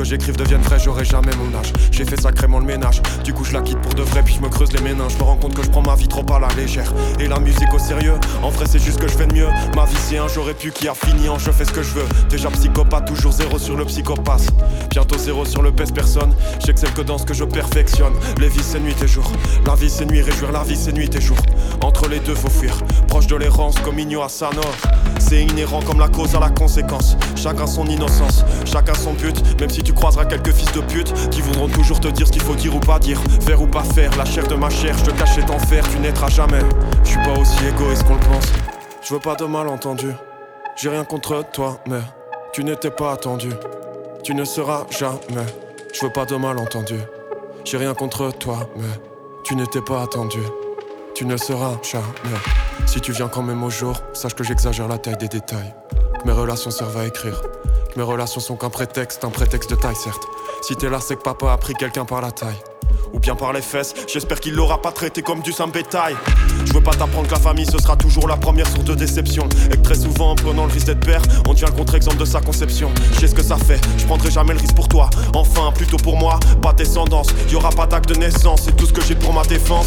Que 0.00 0.04
j'écrive 0.04 0.36
devienne 0.36 0.62
vrai, 0.62 0.78
j'aurai 0.78 1.04
jamais 1.04 1.32
mon 1.36 1.58
âge. 1.58 1.74
J'ai 1.92 2.06
fait 2.06 2.18
sacrément 2.18 2.58
le 2.58 2.64
ménage. 2.64 3.02
Du 3.22 3.34
coup, 3.34 3.44
je 3.44 3.52
la 3.52 3.60
quitte 3.60 3.78
pour 3.82 3.92
de 3.92 4.02
vrai, 4.02 4.22
puis 4.22 4.34
je 4.34 4.40
me 4.40 4.48
creuse 4.48 4.72
les 4.72 4.80
méninges. 4.80 5.12
Je 5.12 5.18
me 5.18 5.24
rends 5.24 5.36
compte 5.36 5.52
que 5.52 5.62
je 5.62 5.68
prends 5.68 5.82
ma 5.82 5.94
vie 5.94 6.08
trop 6.08 6.24
à 6.32 6.38
la 6.38 6.48
légère. 6.54 6.90
Et 7.18 7.28
la 7.28 7.38
musique 7.38 7.72
au 7.74 7.78
sérieux, 7.78 8.14
en 8.42 8.48
vrai, 8.48 8.64
c'est 8.66 8.78
juste 8.78 8.98
que 8.98 9.06
je 9.08 9.12
fais 9.12 9.26
de 9.26 9.34
mieux. 9.34 9.48
Ma 9.76 9.84
vie, 9.84 9.96
c'est 10.08 10.16
un 10.16 10.26
j'aurais 10.26 10.54
pu 10.54 10.70
qui 10.70 10.88
a 10.88 10.94
fini 10.94 11.28
en 11.28 11.38
je 11.38 11.50
fais 11.50 11.66
ce 11.66 11.72
que 11.72 11.82
je 11.82 11.92
veux. 11.92 12.06
Déjà 12.30 12.48
psychopathe, 12.50 13.08
toujours 13.08 13.32
zéro 13.32 13.58
sur 13.58 13.76
le 13.76 13.84
psychopathe. 13.84 14.48
Bientôt 14.88 15.18
zéro 15.18 15.44
sur 15.44 15.60
le 15.60 15.70
pèse 15.70 15.92
personne. 15.92 16.34
J'excelle 16.64 16.94
que 16.94 17.02
dans 17.02 17.18
ce 17.18 17.26
que 17.26 17.34
je 17.34 17.44
perfectionne. 17.44 18.14
Les 18.38 18.48
vies, 18.48 18.62
c'est 18.62 18.80
nuit 18.80 18.96
et 19.02 19.08
jour. 19.08 19.30
La 19.66 19.74
vie, 19.74 19.90
c'est 19.90 20.06
nuit, 20.06 20.22
réjouir 20.22 20.50
la 20.52 20.62
vie, 20.62 20.76
c'est 20.76 20.92
nuit 20.92 21.14
et 21.14 21.20
jour. 21.20 21.36
Entre 21.82 22.08
les 22.08 22.20
deux, 22.20 22.34
faut 22.34 22.48
fuir. 22.48 22.74
Proche 23.06 23.26
de 23.26 23.36
l'errance, 23.36 23.78
comme 23.80 23.98
Igno 23.98 24.22
à 24.22 24.30
Sanor. 24.30 24.74
C'est 25.18 25.42
inhérent 25.42 25.82
comme 25.82 26.00
la 26.00 26.08
cause 26.08 26.34
à 26.34 26.40
la 26.40 26.48
conséquence. 26.48 27.16
Chacun 27.36 27.66
son 27.66 27.86
innocence, 27.86 28.44
chacun 28.64 28.94
son 28.94 29.12
but. 29.12 29.60
Même 29.60 29.68
si 29.68 29.82
tu 29.82 29.89
croiseras 29.92 30.24
quelques 30.24 30.52
fils 30.52 30.72
de 30.72 30.80
pute 30.80 31.12
qui 31.30 31.40
voudront 31.40 31.68
toujours 31.68 32.00
te 32.00 32.08
dire 32.08 32.26
ce 32.26 32.32
qu'il 32.32 32.42
faut 32.42 32.54
dire 32.54 32.74
ou 32.74 32.80
pas 32.80 32.98
dire. 32.98 33.20
Faire 33.42 33.60
ou 33.60 33.66
pas 33.66 33.84
faire, 33.84 34.16
la 34.16 34.24
chair 34.24 34.46
de 34.46 34.54
ma 34.54 34.70
chair, 34.70 34.96
je 34.98 35.04
te 35.04 35.10
cache 35.10 35.34
cet 35.34 35.50
enfer, 35.50 35.84
tu 35.90 35.98
naîtras 35.98 36.28
jamais. 36.28 36.62
Je 37.04 37.10
suis 37.10 37.22
pas 37.22 37.32
aussi 37.38 37.66
égoïste 37.66 38.04
qu'on 38.04 38.14
le 38.14 38.20
pense. 38.20 38.52
Je 39.02 39.14
veux 39.14 39.20
pas 39.20 39.34
de 39.34 39.44
malentendu. 39.44 40.12
J'ai 40.76 40.88
rien 40.88 41.04
contre 41.04 41.44
toi, 41.52 41.78
mais 41.86 42.00
tu 42.52 42.64
n'étais 42.64 42.90
pas 42.90 43.12
attendu. 43.12 43.50
Tu 44.22 44.34
ne 44.34 44.44
seras 44.44 44.86
jamais. 44.90 45.46
Je 45.92 46.04
veux 46.04 46.12
pas 46.12 46.24
de 46.24 46.36
malentendu. 46.36 46.96
J'ai 47.64 47.76
rien 47.76 47.94
contre 47.94 48.30
toi, 48.32 48.68
mais 48.76 48.88
tu 49.44 49.54
n'étais 49.56 49.80
pas 49.80 50.02
attendu. 50.02 50.40
Tu 51.14 51.24
ne 51.26 51.36
seras 51.36 51.76
jamais. 51.82 52.38
Si 52.86 53.00
tu 53.00 53.12
viens 53.12 53.28
quand 53.28 53.42
même 53.42 53.62
au 53.62 53.70
jour, 53.70 53.94
sache 54.12 54.34
que 54.34 54.44
j'exagère 54.44 54.88
la 54.88 54.98
taille 54.98 55.16
des 55.16 55.28
détails. 55.28 55.74
Mes 56.24 56.32
relations 56.32 56.70
servent 56.70 56.98
à 56.98 57.06
écrire. 57.06 57.42
Mes 57.96 58.02
relations 58.02 58.40
sont 58.40 58.56
qu'un 58.56 58.70
prétexte, 58.70 59.24
un 59.24 59.30
prétexte 59.30 59.70
de 59.70 59.74
taille, 59.74 59.96
certes. 59.96 60.22
Si 60.62 60.76
t'es 60.76 60.90
là, 60.90 60.98
c'est 61.00 61.16
que 61.16 61.22
papa 61.22 61.52
a 61.52 61.56
pris 61.56 61.74
quelqu'un 61.74 62.04
par 62.04 62.20
la 62.20 62.30
taille. 62.30 62.60
Ou 63.12 63.18
bien 63.18 63.34
par 63.34 63.52
les 63.52 63.62
fesses, 63.62 63.94
j'espère 64.06 64.40
qu'il 64.40 64.54
l'aura 64.54 64.80
pas 64.80 64.92
traité 64.92 65.22
comme 65.22 65.40
du 65.40 65.52
simple 65.52 65.72
bétail. 65.72 66.14
Je 66.64 66.72
veux 66.72 66.82
pas 66.82 66.92
t'apprendre 66.92 67.26
que 67.26 67.34
la 67.34 67.40
famille 67.40 67.66
ce 67.66 67.78
sera 67.78 67.96
toujours 67.96 68.28
la 68.28 68.36
première 68.36 68.66
source 68.68 68.84
de 68.84 68.94
déception. 68.94 69.48
Et 69.70 69.76
que 69.76 69.82
très 69.82 69.94
souvent, 69.94 70.32
en 70.32 70.34
prenant 70.34 70.66
le 70.66 70.72
risque 70.72 70.86
d'être 70.86 71.04
père, 71.04 71.22
on 71.48 71.54
devient 71.54 71.66
le 71.66 71.76
contre-exemple 71.76 72.18
de 72.18 72.24
sa 72.24 72.40
conception. 72.40 72.90
Je 73.14 73.20
sais 73.20 73.28
ce 73.28 73.34
que 73.34 73.42
ça 73.42 73.56
fait, 73.56 73.80
je 73.98 74.04
prendrai 74.06 74.30
jamais 74.30 74.54
le 74.54 74.60
risque 74.60 74.74
pour 74.74 74.88
toi. 74.88 75.10
Enfin, 75.34 75.72
plutôt 75.72 75.96
pour 75.96 76.16
moi, 76.16 76.38
pas 76.62 76.72
descendance. 76.72 77.28
Y 77.50 77.56
aura 77.56 77.70
pas 77.70 77.86
d'acte 77.86 78.08
de 78.08 78.14
naissance, 78.14 78.62
c'est 78.64 78.76
tout 78.76 78.86
ce 78.86 78.92
que 78.92 79.02
j'ai 79.02 79.14
pour 79.14 79.32
ma 79.32 79.42
défense. 79.42 79.86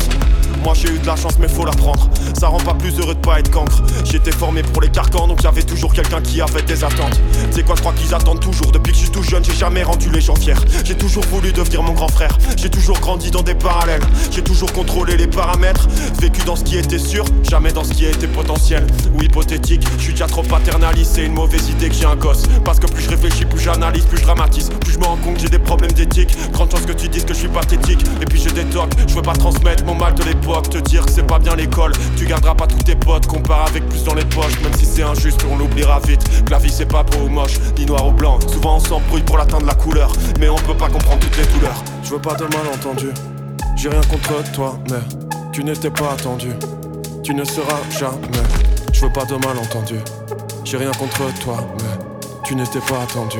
Moi 0.63 0.74
j'ai 0.76 0.89
eu 0.89 0.99
de 0.99 1.05
la 1.05 1.15
chance 1.17 1.38
mais 1.39 1.49
faut 1.49 1.65
la 1.65 1.71
prendre 1.71 2.09
Ça 2.39 2.47
rend 2.47 2.59
pas 2.59 2.74
plus 2.74 2.97
heureux 2.97 3.15
de 3.15 3.19
pas 3.19 3.39
être 3.39 3.51
cancre 3.51 3.82
J'étais 4.05 4.32
formé 4.32 4.63
pour 4.63 4.82
les 4.82 4.89
carcans 4.89 5.28
donc 5.28 5.43
y'avait 5.43 5.63
toujours 5.63 5.93
quelqu'un 5.93 6.21
qui 6.21 6.39
avait 6.41 6.61
des 6.61 6.86
attentes 6.86 7.19
C'est 7.51 7.65
quoi 7.65 7.76
je 7.76 7.82
crois 7.82 7.91
qu'ils 7.93 8.13
attendent 8.13 8.39
toujours 8.39 8.71
Depuis 8.71 8.93
que 8.93 8.97
je 8.97 9.03
suis 9.03 9.11
tout 9.11 9.24
jeune 9.24 9.43
j'ai 9.43 9.53
jamais 9.53 9.84
rendu 9.84 10.09
les 10.09 10.21
gens 10.21 10.36
fiers 10.36 10.53
J'ai 10.86 10.95
toujours 10.95 11.26
voulu 11.26 11.51
devenir 11.51 11.84
mon 11.84 11.91
grand 11.91 12.07
frère 12.07 12.38
J'ai 12.55 12.69
toujours 12.69 12.97
grandi 12.99 13.12
dans 13.18 13.43
des 13.43 13.55
parallèles 13.55 14.01
J'ai 14.32 14.41
toujours 14.41 14.72
contrôlé 14.74 15.18
les 15.18 15.28
paramètres 15.28 15.88
Vécu 16.20 16.41
dans 16.45 16.55
ce 16.55 16.64
qui 16.64 16.78
était 16.78 16.99
sûr 16.99 17.26
Jamais 17.43 17.72
dans 17.72 17.84
ce 17.84 17.93
qui 17.93 18.05
était 18.05 18.28
potentiel 18.28 18.86
ou 19.14 19.22
hypothétique 19.22 19.86
Je 19.97 20.03
suis 20.03 20.14
déjà 20.14 20.28
trop 20.28 20.43
paternaliste 20.43 21.14
C'est 21.16 21.26
une 21.26 21.34
mauvaise 21.34 21.70
idée 21.70 21.89
que 21.89 21.95
j'ai 21.95 22.05
un 22.05 22.16
gosse 22.16 22.43
Parce 22.66 22.80
que 22.80 22.88
plus 22.88 23.03
je 23.03 23.09
réfléchis 23.09 23.45
plus 23.45 23.59
j'analyse 23.59 24.05
plus 24.05 24.18
je 24.18 24.24
dramatise 24.24 24.70
Plus 24.82 24.93
je 24.93 24.99
me 24.99 25.05
rends 25.05 25.18
compte 25.18 25.36
que 25.36 25.41
j'ai 25.41 25.49
des 25.49 25.59
problèmes 25.59 25.91
d'éthique 25.91 26.36
Grande 26.51 26.72
chance 26.72 26.86
que 26.86 26.93
tu 26.93 27.07
dises 27.07 27.26
que 27.26 27.34
je 27.34 27.39
suis 27.39 27.47
pathétique 27.47 28.03
Et 28.22 28.26
puis 28.26 28.41
des 28.51 28.66
tocs 28.66 28.91
Je 29.07 29.14
veux 29.14 29.22
pas 29.22 29.34
transmettre 29.34 29.86
mon 29.86 29.95
mal 29.95 30.14
de 30.16 30.24
l'époque 30.24 30.70
te 30.70 30.78
dire 30.78 31.05
que 31.05 31.11
c'est 31.11 31.26
pas 31.26 31.39
bien 31.39 31.55
l'école. 31.55 31.91
Tu 32.18 32.26
garderas 32.26 32.55
pas 32.55 32.68
tous 32.68 32.84
tes 32.84 32.95
potes, 32.95 33.28
compare 33.28 33.68
avec 33.68 33.88
plus 33.89 34.03
dans 34.03 34.14
les 34.14 34.26
poches. 34.26 34.59
Même 34.61 34.74
si 34.74 34.86
c'est 34.86 35.03
injuste, 35.03 35.45
on 35.49 35.57
l'oubliera 35.57 35.99
vite. 36.07 36.24
Que 36.45 36.51
la 36.51 36.59
vie 36.59 36.72
c'est 36.72 36.86
pas 36.86 37.03
beau 37.03 37.26
ou 37.26 37.30
moche, 37.30 37.59
ni 37.78 37.86
noir 37.86 38.07
ou 38.07 38.11
blanc. 38.11 38.39
Souvent 38.51 38.78
on 38.78 38.80
s'embrouille 38.80 39.24
pour 39.24 39.38
l'atteindre 39.38 39.66
la 39.66 39.76
couleur. 39.76 40.11
Mais 40.39 40.49
on 40.49 40.55
peut 40.55 40.76
pas 40.76 40.89
comprendre 40.89 41.20
toutes 41.20 41.38
les 41.38 41.45
douleurs. 41.53 41.92
Je 42.03 42.09
veux 42.09 42.21
pas 42.21 42.35
de 42.35 42.43
malentendu. 42.43 43.09
J'ai 43.75 43.89
rien 43.89 44.01
contre 44.01 44.51
toi, 44.51 44.77
mais 44.89 44.99
tu 45.51 45.63
n'étais 45.63 45.89
pas 45.89 46.11
attendu. 46.11 46.49
Tu 47.23 47.33
ne 47.33 47.43
seras 47.43 47.79
jamais. 47.89 48.43
Je 48.91 49.05
veux 49.05 49.11
pas 49.11 49.25
de 49.25 49.35
malentendu. 49.35 49.95
J'ai 50.63 50.77
rien 50.77 50.91
contre 50.91 51.33
toi, 51.39 51.57
mais 51.79 52.03
tu 52.43 52.55
n'étais 52.55 52.79
pas 52.79 53.01
attendu. 53.03 53.39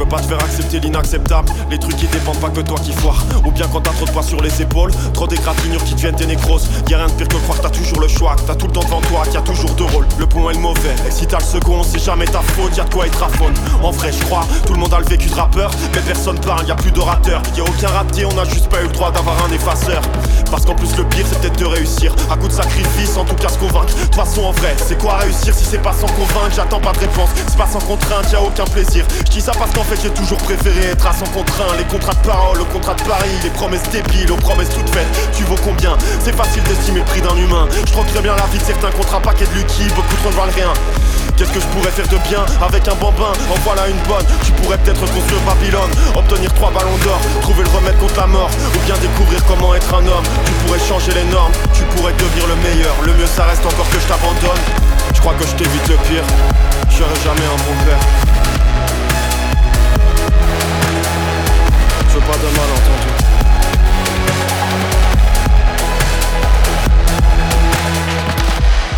Peux 0.00 0.06
pas 0.06 0.20
te 0.20 0.28
faire 0.28 0.42
accepter 0.42 0.80
l'inacceptable. 0.80 1.52
Les 1.70 1.78
trucs 1.78 1.96
qui 1.96 2.06
dépendent 2.06 2.40
pas 2.40 2.48
que 2.48 2.62
toi 2.62 2.78
qui 2.82 2.90
foire. 2.90 3.22
Ou 3.44 3.50
bien 3.50 3.66
quand 3.70 3.82
t'as 3.82 3.90
trop 3.90 4.06
de 4.06 4.10
poids 4.10 4.22
sur 4.22 4.40
les 4.40 4.62
épaules, 4.62 4.90
trop 5.12 5.26
d'égratignures 5.26 5.84
qui 5.84 5.92
deviennent 5.92 6.16
tes 6.16 6.24
nécroses. 6.24 6.66
Y'a 6.88 6.96
rien 6.96 7.06
de 7.08 7.12
pire 7.12 7.28
que 7.28 7.36
croire 7.36 7.58
que 7.58 7.64
t'as 7.64 7.68
toujours 7.68 8.00
le 8.00 8.08
choix, 8.08 8.34
que 8.36 8.40
t'as 8.40 8.54
tout 8.54 8.66
le 8.66 8.72
temps 8.72 8.80
devant 8.80 9.02
toi, 9.02 9.24
qu'il 9.24 9.34
y 9.34 9.36
a 9.36 9.42
toujours 9.42 9.68
deux 9.72 9.84
rôles. 9.84 10.06
Le 10.18 10.24
bon 10.24 10.48
et 10.48 10.54
le 10.54 10.60
mauvais. 10.60 10.94
Et 11.06 11.10
si 11.10 11.26
t'as 11.26 11.38
le 11.38 11.44
second, 11.44 11.82
c'est 11.82 12.02
jamais 12.02 12.24
ta 12.24 12.40
faute, 12.40 12.74
y'a 12.78 12.84
de 12.84 12.94
quoi 12.94 13.06
être 13.06 13.22
à 13.22 13.28
faune. 13.28 13.52
En 13.82 13.90
vrai, 13.90 14.10
je 14.10 14.24
crois, 14.24 14.46
tout 14.64 14.72
le 14.72 14.78
monde 14.78 14.94
a 14.94 15.00
le 15.00 15.04
vécu 15.04 15.28
de 15.28 15.34
rappeur, 15.34 15.70
mais 15.94 16.00
personne 16.00 16.40
parle, 16.40 16.66
y 16.66 16.70
a 16.70 16.76
plus 16.76 16.92
d'orateur. 16.92 17.42
Y 17.54 17.60
a 17.60 17.64
aucun 17.64 17.88
raté, 17.88 18.24
on 18.24 18.38
a 18.38 18.44
juste 18.44 18.70
pas 18.70 18.80
eu 18.80 18.86
le 18.86 18.92
droit 18.92 19.10
d'avoir 19.10 19.36
un 19.44 19.52
effaceur. 19.52 20.00
Parce 20.50 20.64
qu'en 20.64 20.76
plus, 20.76 20.96
le 20.96 21.04
pire, 21.04 21.26
c'est 21.30 21.38
peut-être 21.40 21.58
de 21.58 21.66
réussir. 21.66 22.14
À 22.30 22.38
coup 22.38 22.48
de 22.48 22.54
sacrifice, 22.54 23.18
en 23.18 23.26
tout 23.26 23.36
cas 23.36 23.50
se 23.50 23.58
convaincre. 23.58 23.94
De 23.94 24.00
toute 24.04 24.14
façon, 24.14 24.44
en 24.44 24.52
vrai, 24.52 24.74
c'est 24.78 24.98
quoi 24.98 25.18
réussir 25.18 25.54
si 25.54 25.66
c'est 25.66 25.82
pas 25.82 25.92
sans 25.92 26.08
convaincre? 26.08 26.54
J'attends 26.56 26.80
pas 26.80 26.92
de 26.92 27.00
réponse, 27.00 27.28
c'est 27.46 27.58
pas 27.58 27.68
sans 27.70 27.80
contrainte, 27.80 28.32
y 28.32 28.36
a 28.36 28.40
aucun 28.42 28.64
plaisir. 28.64 29.04
Je 29.26 29.30
dis 29.30 29.42
ça 29.42 29.52
parce 29.58 29.72
qu'en 29.72 29.84
j'ai 29.96 30.10
toujours 30.10 30.38
préféré 30.38 30.90
être 30.92 31.06
à 31.06 31.12
son 31.12 31.24
contraint. 31.26 31.74
Les 31.76 31.84
contrats 31.84 32.14
de 32.14 32.26
parole, 32.26 32.58
le 32.58 32.64
contrat 32.64 32.94
de 32.94 33.02
Paris, 33.02 33.30
les 33.42 33.50
promesses 33.50 33.88
débiles, 33.90 34.30
aux 34.30 34.36
promesses 34.36 34.68
toutes 34.70 34.90
faites. 34.90 35.08
Tu 35.36 35.44
vaux 35.44 35.56
combien? 35.64 35.96
C'est 36.20 36.34
facile 36.36 36.62
d'estimer 36.64 37.00
le 37.00 37.04
prix 37.04 37.20
d'un 37.20 37.36
humain. 37.36 37.66
Je 37.86 37.92
crois 37.92 38.04
très 38.04 38.20
bien 38.20 38.36
la 38.36 38.46
vie 38.46 38.58
de 38.58 38.64
certains 38.64 38.90
contrats, 38.90 39.20
paquet 39.20 39.46
de 39.46 39.54
Lucky, 39.58 39.88
beaucoup 39.96 40.14
trop 40.22 40.30
ne 40.30 40.36
valent 40.36 40.52
rien. 40.54 40.72
Qu'est-ce 41.36 41.52
que 41.52 41.60
je 41.60 41.66
pourrais 41.66 41.90
faire 41.90 42.06
de 42.06 42.18
bien 42.28 42.44
avec 42.60 42.86
un 42.86 42.94
bambin? 42.94 43.32
En 43.50 43.58
voilà 43.64 43.88
une 43.88 43.98
bonne, 44.06 44.24
tu 44.44 44.52
pourrais 44.52 44.76
peut-être 44.78 45.00
construire 45.00 45.40
Babylone 45.46 45.90
Obtenir 46.14 46.52
trois 46.52 46.70
ballons 46.70 46.98
d'or, 47.02 47.18
trouver 47.40 47.64
le 47.64 47.70
remède 47.70 47.96
contre 47.98 48.20
la 48.20 48.26
mort 48.26 48.50
Ou 48.76 48.78
bien 48.84 48.94
découvrir 48.98 49.40
comment 49.46 49.74
être 49.74 49.94
un 49.94 50.06
homme 50.06 50.24
Tu 50.44 50.52
pourrais 50.52 50.80
changer 50.80 51.12
les 51.14 51.24
normes, 51.32 51.52
tu 51.72 51.82
pourrais 51.96 52.12
devenir 52.12 52.46
le 52.46 52.56
meilleur 52.56 52.94
Le 53.02 53.14
mieux 53.14 53.26
ça 53.26 53.44
reste 53.44 53.64
encore 53.64 53.88
que 53.88 53.98
je 53.98 54.06
t'abandonne 54.06 54.60
Je 55.14 55.20
crois 55.20 55.32
que 55.32 55.46
je 55.46 55.54
t'évite 55.54 55.88
le 55.88 55.96
pire, 56.08 56.24
je 56.90 56.96
serai 56.96 57.16
jamais 57.24 57.46
un 57.46 57.56
bon 57.56 57.84
père 57.86 58.29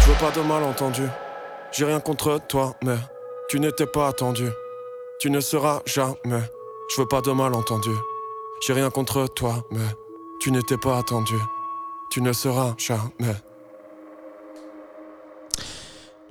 Je 0.00 0.10
veux 0.10 0.14
pas 0.14 0.30
de 0.30 0.40
malentendu 0.40 1.02
j'ai 1.72 1.86
rien 1.86 2.00
contre 2.00 2.38
toi, 2.48 2.74
mais 2.84 2.96
tu 3.48 3.58
n'étais 3.58 3.86
pas 3.86 4.08
attendu. 4.08 4.46
Tu 5.18 5.30
ne 5.30 5.40
seras 5.40 5.80
jamais. 5.86 6.42
Je 6.90 7.00
veux 7.00 7.08
pas 7.08 7.22
de 7.22 7.32
malentendu. 7.32 7.90
J'ai 8.60 8.74
rien 8.74 8.90
contre 8.90 9.26
toi, 9.26 9.64
mais 9.70 9.80
tu 10.38 10.52
n'étais 10.52 10.76
pas 10.76 10.98
attendu. 10.98 11.36
Tu 12.10 12.20
ne 12.20 12.32
seras 12.32 12.74
jamais. 12.76 13.34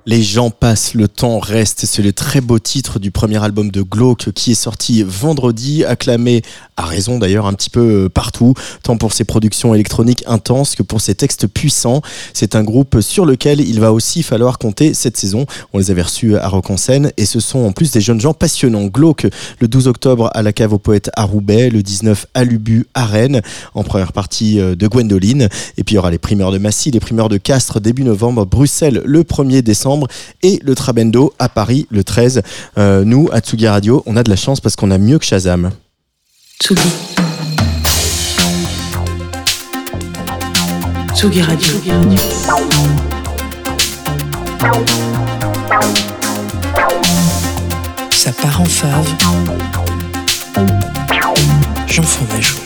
Les 0.04 0.24
gens 0.24 0.50
passent, 0.50 0.94
le 0.94 1.06
temps 1.06 1.38
reste. 1.38 1.84
C'est 1.86 2.02
le 2.02 2.12
très 2.12 2.40
beau 2.40 2.58
titre 2.58 2.98
du 2.98 3.12
premier 3.12 3.40
album 3.40 3.70
de 3.70 3.82
Glauque 3.82 4.32
qui 4.32 4.50
est 4.50 4.56
sorti 4.56 5.04
vendredi, 5.04 5.84
acclamé 5.84 6.42
à 6.76 6.86
raison 6.86 7.20
d'ailleurs 7.20 7.46
un 7.46 7.52
petit 7.52 7.70
peu 7.70 8.08
partout, 8.08 8.54
tant 8.82 8.96
pour 8.96 9.12
ses 9.12 9.22
productions 9.22 9.74
électroniques 9.74 10.24
intenses 10.26 10.74
que 10.74 10.82
pour 10.82 11.00
ses 11.00 11.14
textes 11.14 11.46
puissants. 11.46 12.02
C'est 12.34 12.56
un 12.56 12.64
groupe 12.64 13.00
sur 13.00 13.24
lequel 13.24 13.60
il 13.60 13.78
va 13.78 13.92
aussi 13.92 14.24
falloir 14.24 14.58
compter 14.58 14.92
cette 14.92 15.16
saison. 15.16 15.46
On 15.72 15.78
les 15.78 15.92
avait 15.92 16.02
reçus 16.02 16.36
à 16.36 16.48
Rock 16.48 16.70
en 16.70 16.76
scène 16.76 17.12
et 17.16 17.24
ce 17.24 17.38
sont 17.38 17.60
en 17.60 17.70
plus 17.70 17.92
des 17.92 18.00
jeunes 18.00 18.20
gens 18.20 18.34
passionnants. 18.34 18.86
Glauque 18.86 19.28
le 19.60 19.68
12 19.68 19.86
octobre 19.86 20.30
à 20.34 20.42
la 20.42 20.52
cave 20.52 20.72
aux 20.72 20.80
poètes 20.80 21.10
à 21.14 21.22
Roubaix, 21.22 21.70
le 21.70 21.80
19 21.80 22.26
à 22.34 22.42
Lubu 22.42 22.86
à 22.94 23.06
Rennes, 23.06 23.40
en 23.74 23.84
première 23.84 24.12
partie 24.12 24.56
de 24.56 24.86
Gwendoline. 24.88 25.48
Et 25.76 25.84
puis 25.84 25.94
il 25.94 25.96
y 25.96 25.98
aura 25.98 26.10
les 26.10 26.18
primeurs 26.18 26.50
de 26.50 26.58
Massy, 26.58 26.90
les 26.90 26.98
primeurs 26.98 27.28
de 27.28 27.36
Castres 27.36 27.80
début 27.80 28.02
novembre, 28.02 28.46
Bruxelles 28.46 29.00
le 29.04 29.22
1er 29.22 29.62
décembre 29.62 29.91
et 30.42 30.60
le 30.62 30.74
Trabendo 30.74 31.32
à 31.38 31.48
Paris 31.48 31.86
le 31.90 32.04
13. 32.04 32.42
Euh, 32.78 33.04
nous, 33.04 33.28
à 33.32 33.40
Tsugi 33.40 33.68
Radio, 33.68 34.02
on 34.06 34.16
a 34.16 34.22
de 34.22 34.30
la 34.30 34.36
chance 34.36 34.60
parce 34.60 34.76
qu'on 34.76 34.90
a 34.90 34.98
mieux 34.98 35.18
que 35.18 35.24
Shazam. 35.24 35.70
Tsugi. 36.60 36.80
Tsugi 41.14 41.42
Radio. 41.42 41.74
Ça 48.10 48.32
part 48.32 48.60
en 48.60 48.64
fave. 48.64 49.08
Ma 52.30 52.40
joue. 52.40 52.58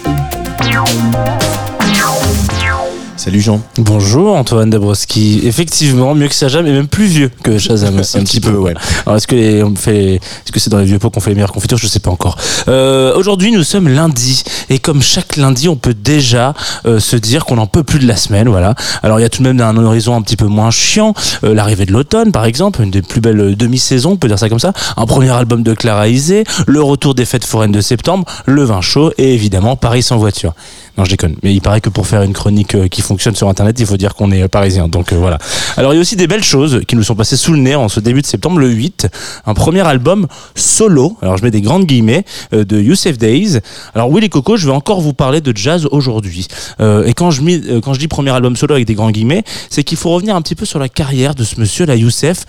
Salut 3.17 3.41
Jean. 3.41 3.63
Bonjour 3.79 4.37
Antoine 4.37 4.69
Dabrowski. 4.69 5.41
Effectivement, 5.45 6.15
mieux 6.15 6.29
que 6.29 6.35
Shazam 6.35 6.67
et 6.67 6.73
même 6.73 6.87
plus 6.87 7.07
vieux 7.07 7.31
que 7.43 7.57
Shazam 7.59 7.99
aussi. 7.99 8.19
Un 8.19 8.25
petit 8.25 8.41
peu, 8.41 8.53
ouais. 8.53 8.75
Alors 9.07 9.17
est-ce 9.17 9.27
que 9.27 9.35
les- 9.35 9.63
on 9.63 9.75
fait, 9.75 10.17
est-ce 10.17 10.53
que 10.53 10.61
c'est 10.61 10.69
dans 10.69 10.79
les 10.79 10.85
vieux 10.85 10.99
pots 10.99 11.09
qu'on 11.09 11.21
fait 11.21 11.31
les 11.31 11.35
meilleures 11.35 11.53
confitures? 11.53 11.79
Je 11.79 11.87
sais 11.87 11.99
pas 11.99 12.11
encore. 12.11 12.37
Euh, 12.69 13.15
Aujourd'hui, 13.17 13.53
nous 13.53 13.63
sommes 13.65 13.89
lundi 13.89 14.45
et 14.69 14.79
comme 14.79 15.01
chaque 15.03 15.37
lundi, 15.37 15.67
on 15.69 15.77
peut 15.77 15.95
déjà 15.95 16.53
euh, 16.85 17.01
se 17.01 17.17
dire 17.17 17.47
qu'on 17.47 17.57
en 17.57 17.67
peut 17.67 17.83
plus 17.85 17.99
de 18.01 18.07
la 18.07 18.17
semaine. 18.17 18.49
Voilà. 18.51 18.75
Alors 19.03 19.19
il 19.19 19.23
y 19.23 19.27
a 19.27 19.31
tout 19.31 19.43
de 19.43 19.49
même 19.51 19.61
un 19.63 19.83
horizon 19.83 20.15
un 20.15 20.21
petit 20.23 20.37
peu 20.37 20.47
moins 20.47 20.71
chiant. 20.71 21.15
Euh, 21.43 21.55
L'arrivée 21.55 21.87
de 21.87 21.93
l'automne, 21.93 22.33
par 22.33 22.45
exemple, 22.45 22.83
une 22.83 22.91
des 22.91 23.01
plus 23.03 23.23
belles 23.23 23.57
demi-saisons, 23.57 24.13
on 24.13 24.17
peut 24.17 24.29
dire 24.29 24.39
ça 24.39 24.51
comme 24.51 24.61
ça. 24.61 24.73
Un 24.99 25.07
premier 25.07 25.31
album 25.31 25.63
de 25.63 25.73
Clara 25.73 26.07
Isé, 26.09 26.45
le 26.67 26.83
retour 26.83 27.15
des 27.15 27.25
fêtes 27.25 27.45
foraines 27.47 27.73
de 27.73 27.81
septembre, 27.81 28.27
le 28.45 28.63
vin 28.65 28.83
chaud 28.83 29.11
et 29.17 29.33
évidemment 29.33 29.75
Paris 29.77 30.03
sans 30.03 30.19
voiture. 30.19 30.53
Non, 30.97 31.05
je 31.05 31.11
déconne. 31.11 31.37
Mais 31.43 31.53
il 31.53 31.61
paraît 31.61 31.83
que 31.83 31.91
pour 31.91 32.07
faire 32.07 32.23
une 32.23 32.33
chronique 32.33 32.75
euh, 32.75 32.89
qui 32.89 33.03
fonctionne 33.03 33.35
sur 33.35 33.49
Internet, 33.49 33.79
il 33.79 33.87
faut 33.87 33.99
dire 33.99 34.15
qu'on 34.15 34.33
est 34.33 34.43
euh, 34.43 34.49
parisien. 34.49 34.89
Donc 34.89 35.13
euh, 35.13 35.17
voilà. 35.17 35.39
Alors 35.77 35.93
il 35.93 35.97
y 35.97 35.99
a 35.99 36.01
aussi 36.01 36.17
des 36.17 36.27
belles 36.27 36.45
choses 36.45 36.81
qui 36.89 36.97
nous 36.97 37.03
sont 37.03 37.15
passées 37.15 37.37
sous 37.37 37.53
le 37.53 37.59
nez 37.59 37.75
en 37.75 37.89
ce 37.89 38.01
début 38.01 38.23
de 38.23 38.27
septembre, 38.27 38.59
le 38.59 38.69
8. 38.69 39.09
Un 39.45 39.53
premier 39.53 39.87
album 39.87 40.27
solo. 40.55 41.17
Alors 41.21 41.37
je 41.37 41.45
mets 41.45 41.51
des 41.51 41.61
grandes 41.61 41.85
guillemets 41.85 42.25
de 42.53 42.81
Youssef 42.81 43.19
Days. 43.19 43.61
Alors 43.95 44.11
Willy 44.11 44.31
Coco, 44.31 44.57
je 44.57 44.67
vais 44.67 44.73
encore 44.73 45.01
vous 45.03 45.13
parler 45.13 45.41
de 45.43 45.55
jazz 45.55 45.87
aujourd'hui. 45.91 46.49
Et 46.81 47.13
quand 47.15 47.31
je, 47.31 47.43
dis 47.43 48.09
premier 48.09 48.31
album 48.31 48.57
solo 48.57 48.75
avec 48.75 48.87
des 48.87 48.95
grands 48.95 49.11
guillemets, 49.11 49.45
c'est 49.71 49.85
qu'il 49.85 49.99
faut 49.99 50.11
revenir 50.11 50.35
un 50.35 50.43
petit 50.43 50.55
peu 50.55 50.65
sur 50.65 50.79
la 50.79 50.89
carrière 50.89 51.35
de 51.35 51.45
ce 51.45 51.61
monsieur, 51.61 51.87
là, 51.87 51.97
Youssef, 51.97 52.45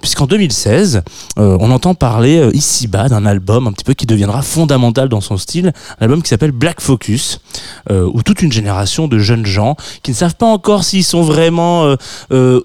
puisqu'en 0.00 0.26
2016, 0.26 1.02
euh, 1.38 1.56
on 1.60 1.70
entend 1.70 1.94
parler 1.94 2.48
ici-bas 2.52 3.08
d'un 3.08 3.26
album 3.26 3.66
un 3.66 3.72
petit 3.72 3.84
peu 3.84 3.94
qui 3.94 4.06
deviendra 4.06 4.42
fondamental 4.42 5.08
dans 5.08 5.20
son 5.20 5.36
style, 5.36 5.72
un 6.00 6.04
album 6.04 6.22
qui 6.22 6.28
s'appelle 6.28 6.52
Black 6.52 6.80
Focus, 6.80 7.33
euh, 7.90 8.08
où 8.12 8.22
toute 8.22 8.42
une 8.42 8.52
génération 8.52 9.08
de 9.08 9.18
jeunes 9.18 9.46
gens 9.46 9.76
qui 10.02 10.10
ne 10.10 10.16
savent 10.16 10.36
pas 10.36 10.46
encore 10.46 10.84
s'ils 10.84 11.04
sont 11.04 11.22
vraiment 11.22 11.84
euh, 11.84 11.96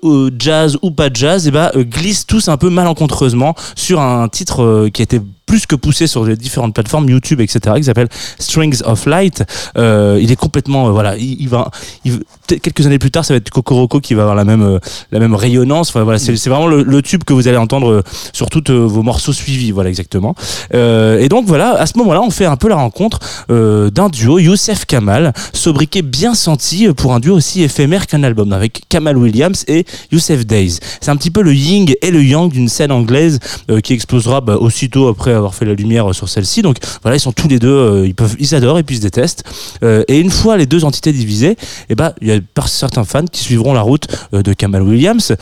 euh, 0.03 0.31
jazz 0.37 0.77
ou 0.81 0.91
pas 0.91 1.09
jazz, 1.13 1.47
et 1.47 1.51
ben 1.51 1.71
euh, 1.75 1.83
glissent 1.83 2.25
tous 2.25 2.47
un 2.47 2.57
peu 2.57 2.69
malencontreusement 2.69 3.55
sur 3.75 3.99
un 3.99 4.27
titre 4.29 4.89
qui 4.93 5.01
été 5.01 5.21
plus 5.49 5.65
que 5.65 5.75
poussé 5.75 6.05
sur 6.05 6.23
les 6.25 6.35
différentes 6.37 6.75
plateformes 6.75 7.09
YouTube 7.09 7.41
etc 7.41 7.75
qui 7.77 7.83
s'appelle 7.83 8.07
Strings 8.37 8.81
of 8.85 9.05
Light. 9.07 9.43
Euh, 9.77 10.19
il 10.21 10.31
est 10.31 10.35
complètement 10.35 10.87
euh, 10.87 10.91
voilà 10.91 11.17
il, 11.17 11.41
il 11.41 11.49
va 11.49 11.71
il- 12.05 12.19
quelques 12.61 12.85
années 12.85 12.99
plus 12.99 13.09
tard 13.09 13.25
ça 13.25 13.33
va 13.33 13.39
être 13.39 13.49
Cocoroco 13.49 13.99
qui 13.99 14.13
va 14.13 14.21
avoir 14.21 14.35
la 14.35 14.45
même 14.45 14.61
euh, 14.61 14.77
la 15.11 15.19
même 15.19 15.33
rayonnance. 15.33 15.89
Enfin, 15.89 16.03
voilà 16.03 16.19
c'est 16.19 16.35
c'est 16.37 16.51
vraiment 16.51 16.67
le, 16.67 16.83
le 16.83 17.01
tube 17.01 17.23
que 17.23 17.33
vous 17.33 17.47
allez 17.47 17.57
entendre 17.57 18.03
sur 18.31 18.47
tous 18.49 18.71
vos 18.71 19.01
morceaux 19.01 19.33
suivis 19.33 19.71
voilà 19.71 19.89
exactement. 19.89 20.35
Et 20.71 21.27
donc 21.29 21.45
voilà 21.47 21.71
à 21.81 21.85
ce 21.87 21.97
moment-là 21.97 22.21
on 22.21 22.29
fait 22.29 22.45
un 22.45 22.55
peu 22.57 22.69
la 22.69 22.75
rencontre 22.75 23.19
d'un 23.49 24.09
duo 24.09 24.37
Youssef 24.37 24.85
Kamal 24.85 25.33
sobriquet 25.53 26.03
bien 26.03 26.35
senti 26.35 26.87
pour 26.93 27.13
un 27.15 27.19
duo 27.19 27.35
aussi 27.35 27.63
éphémère 27.63 28.05
qu'un 28.05 28.23
album 28.23 28.53
avec 28.53 28.83
Kamal 28.87 29.17
Williams 29.17 29.65
et 29.67 29.85
Youssef 30.11 30.45
Days. 30.45 30.77
C'est 31.01 31.09
un 31.09 31.15
petit 31.17 31.31
peu 31.31 31.41
le 31.41 31.53
yin 31.55 31.87
et 32.01 32.11
le 32.11 32.23
yang 32.23 32.51
d'une 32.51 32.69
scène 32.69 32.91
anglaise 32.91 33.39
qui 33.83 33.93
explosera 33.93 34.41
bah, 34.41 34.57
aussitôt 34.57 35.07
après 35.07 35.33
avoir 35.39 35.55
fait 35.55 35.65
la 35.65 35.73
lumière 35.73 36.09
euh, 36.09 36.13
sur 36.13 36.29
celle-ci. 36.29 36.61
Donc 36.61 36.77
voilà, 37.01 37.17
ils 37.17 37.19
sont 37.19 37.31
tous 37.31 37.47
les 37.47 37.59
deux, 37.59 37.69
euh, 37.69 38.11
ils 38.39 38.55
adorent 38.55 38.79
et 38.79 38.83
puis 38.83 38.95
ils 38.95 38.99
se 38.99 39.03
détestent. 39.03 39.43
Euh, 39.83 40.03
et 40.07 40.19
une 40.19 40.29
fois 40.29 40.57
les 40.57 40.65
deux 40.65 40.85
entités 40.85 41.11
divisées, 41.11 41.57
et 41.89 41.95
ben 41.95 42.13
il 42.21 42.27
y 42.27 42.31
a 42.31 42.39
par 42.53 42.67
certains 42.67 43.03
fans 43.03 43.25
qui 43.25 43.41
suivront 43.41 43.73
la 43.73 43.81
route 43.81 44.07
de 44.31 44.53
Kamal 44.53 44.83
Williams, 44.83 45.35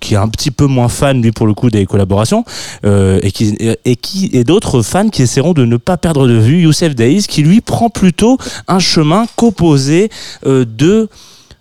qui 0.00 0.14
est 0.14 0.16
un 0.16 0.28
petit 0.28 0.50
peu 0.50 0.66
moins 0.66 0.88
fan 0.88 1.22
lui 1.22 1.32
pour 1.32 1.46
le 1.46 1.54
coup 1.54 1.70
des 1.70 1.86
collaborations, 1.86 2.44
et 2.84 3.30
qui 3.32 3.56
et, 3.84 3.96
qui 3.96 4.30
et 4.32 4.44
d'autres 4.44 4.82
fans 4.82 5.08
qui 5.08 5.22
essaieront 5.22 5.52
de 5.52 5.64
ne 5.64 5.76
pas 5.76 5.96
perdre 5.96 6.26
de 6.26 6.34
vue 6.34 6.62
Youssef 6.62 6.94
Days, 6.94 7.22
qui 7.28 7.42
lui 7.42 7.60
prend 7.60 7.90
plutôt 7.90 8.38
un 8.68 8.78
chemin 8.78 9.26
composé 9.36 10.10
de 10.44 11.08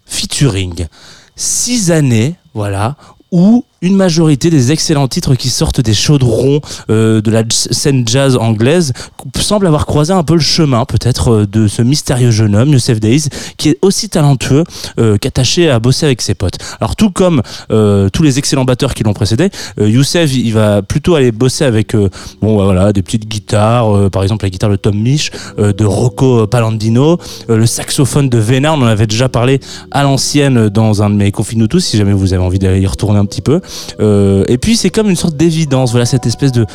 featuring. 0.05 0.87
Six 1.35 1.91
années, 1.91 2.35
voilà, 2.53 2.95
où 3.31 3.63
une 3.81 3.95
majorité 3.95 4.49
des 4.49 4.71
excellents 4.71 5.07
titres 5.07 5.35
qui 5.35 5.49
sortent 5.49 5.81
des 5.81 5.93
chaudrons 5.93 6.61
euh, 6.89 7.21
de 7.21 7.31
la 7.31 7.43
scène 7.49 8.07
jazz 8.07 8.35
anglaise 8.35 8.93
semblent 9.39 9.67
avoir 9.67 9.85
croisé 9.85 10.13
un 10.13 10.23
peu 10.23 10.35
le 10.35 10.39
chemin 10.39 10.85
peut-être 10.85 11.31
euh, 11.31 11.47
de 11.47 11.67
ce 11.67 11.81
mystérieux 11.81 12.31
jeune 12.31 12.55
homme, 12.55 12.69
Youssef 12.69 12.99
Days, 12.99 13.29
qui 13.57 13.69
est 13.69 13.77
aussi 13.81 14.09
talentueux 14.09 14.63
euh, 14.99 15.17
qu'attaché 15.17 15.69
à 15.69 15.79
bosser 15.79 16.05
avec 16.05 16.21
ses 16.21 16.33
potes. 16.33 16.57
Alors 16.79 16.95
tout 16.95 17.09
comme 17.09 17.41
euh, 17.71 18.09
tous 18.09 18.23
les 18.23 18.37
excellents 18.37 18.65
batteurs 18.65 18.93
qui 18.93 19.03
l'ont 19.03 19.13
précédé, 19.13 19.49
euh, 19.79 19.89
Youssef 19.89 20.35
il 20.35 20.53
va 20.53 20.81
plutôt 20.81 21.15
aller 21.15 21.31
bosser 21.31 21.65
avec 21.65 21.95
euh, 21.95 22.09
bon 22.41 22.57
bah, 22.57 22.65
voilà 22.65 22.93
des 22.93 23.01
petites 23.01 23.27
guitares, 23.27 24.09
par 24.11 24.23
exemple 24.23 24.45
la 24.45 24.49
guitare 24.49 24.69
de 24.69 24.75
Tom 24.75 24.95
Misch, 24.95 25.31
de 25.57 25.85
Rocco 25.85 26.47
Palandino, 26.47 27.17
le 27.47 27.65
saxophone 27.65 28.29
de 28.29 28.37
Vénard, 28.37 28.75
on 28.75 28.81
en 28.81 28.85
avait 28.85 29.07
déjà 29.07 29.29
parlé 29.29 29.59
à 29.91 30.03
l'ancienne 30.03 30.69
dans 30.69 31.03
un 31.03 31.09
de 31.09 31.15
mes 31.15 31.31
confis 31.31 31.57
tous 31.67 31.79
si 31.79 31.97
jamais 31.97 32.13
vous 32.13 32.33
avez 32.33 32.43
envie 32.43 32.59
d'aller 32.59 32.81
y 32.81 32.87
retourner 32.87 33.19
un 33.19 33.25
petit 33.25 33.41
peu. 33.41 33.61
Euh, 33.99 34.43
et 34.47 34.57
puis 34.57 34.75
c'est 34.75 34.89
comme 34.89 35.09
une 35.09 35.15
sorte 35.15 35.35
d'évidence, 35.35 35.91
voilà 35.91 36.05
cette 36.05 36.25
espèce 36.25 36.51
de, 36.51 36.65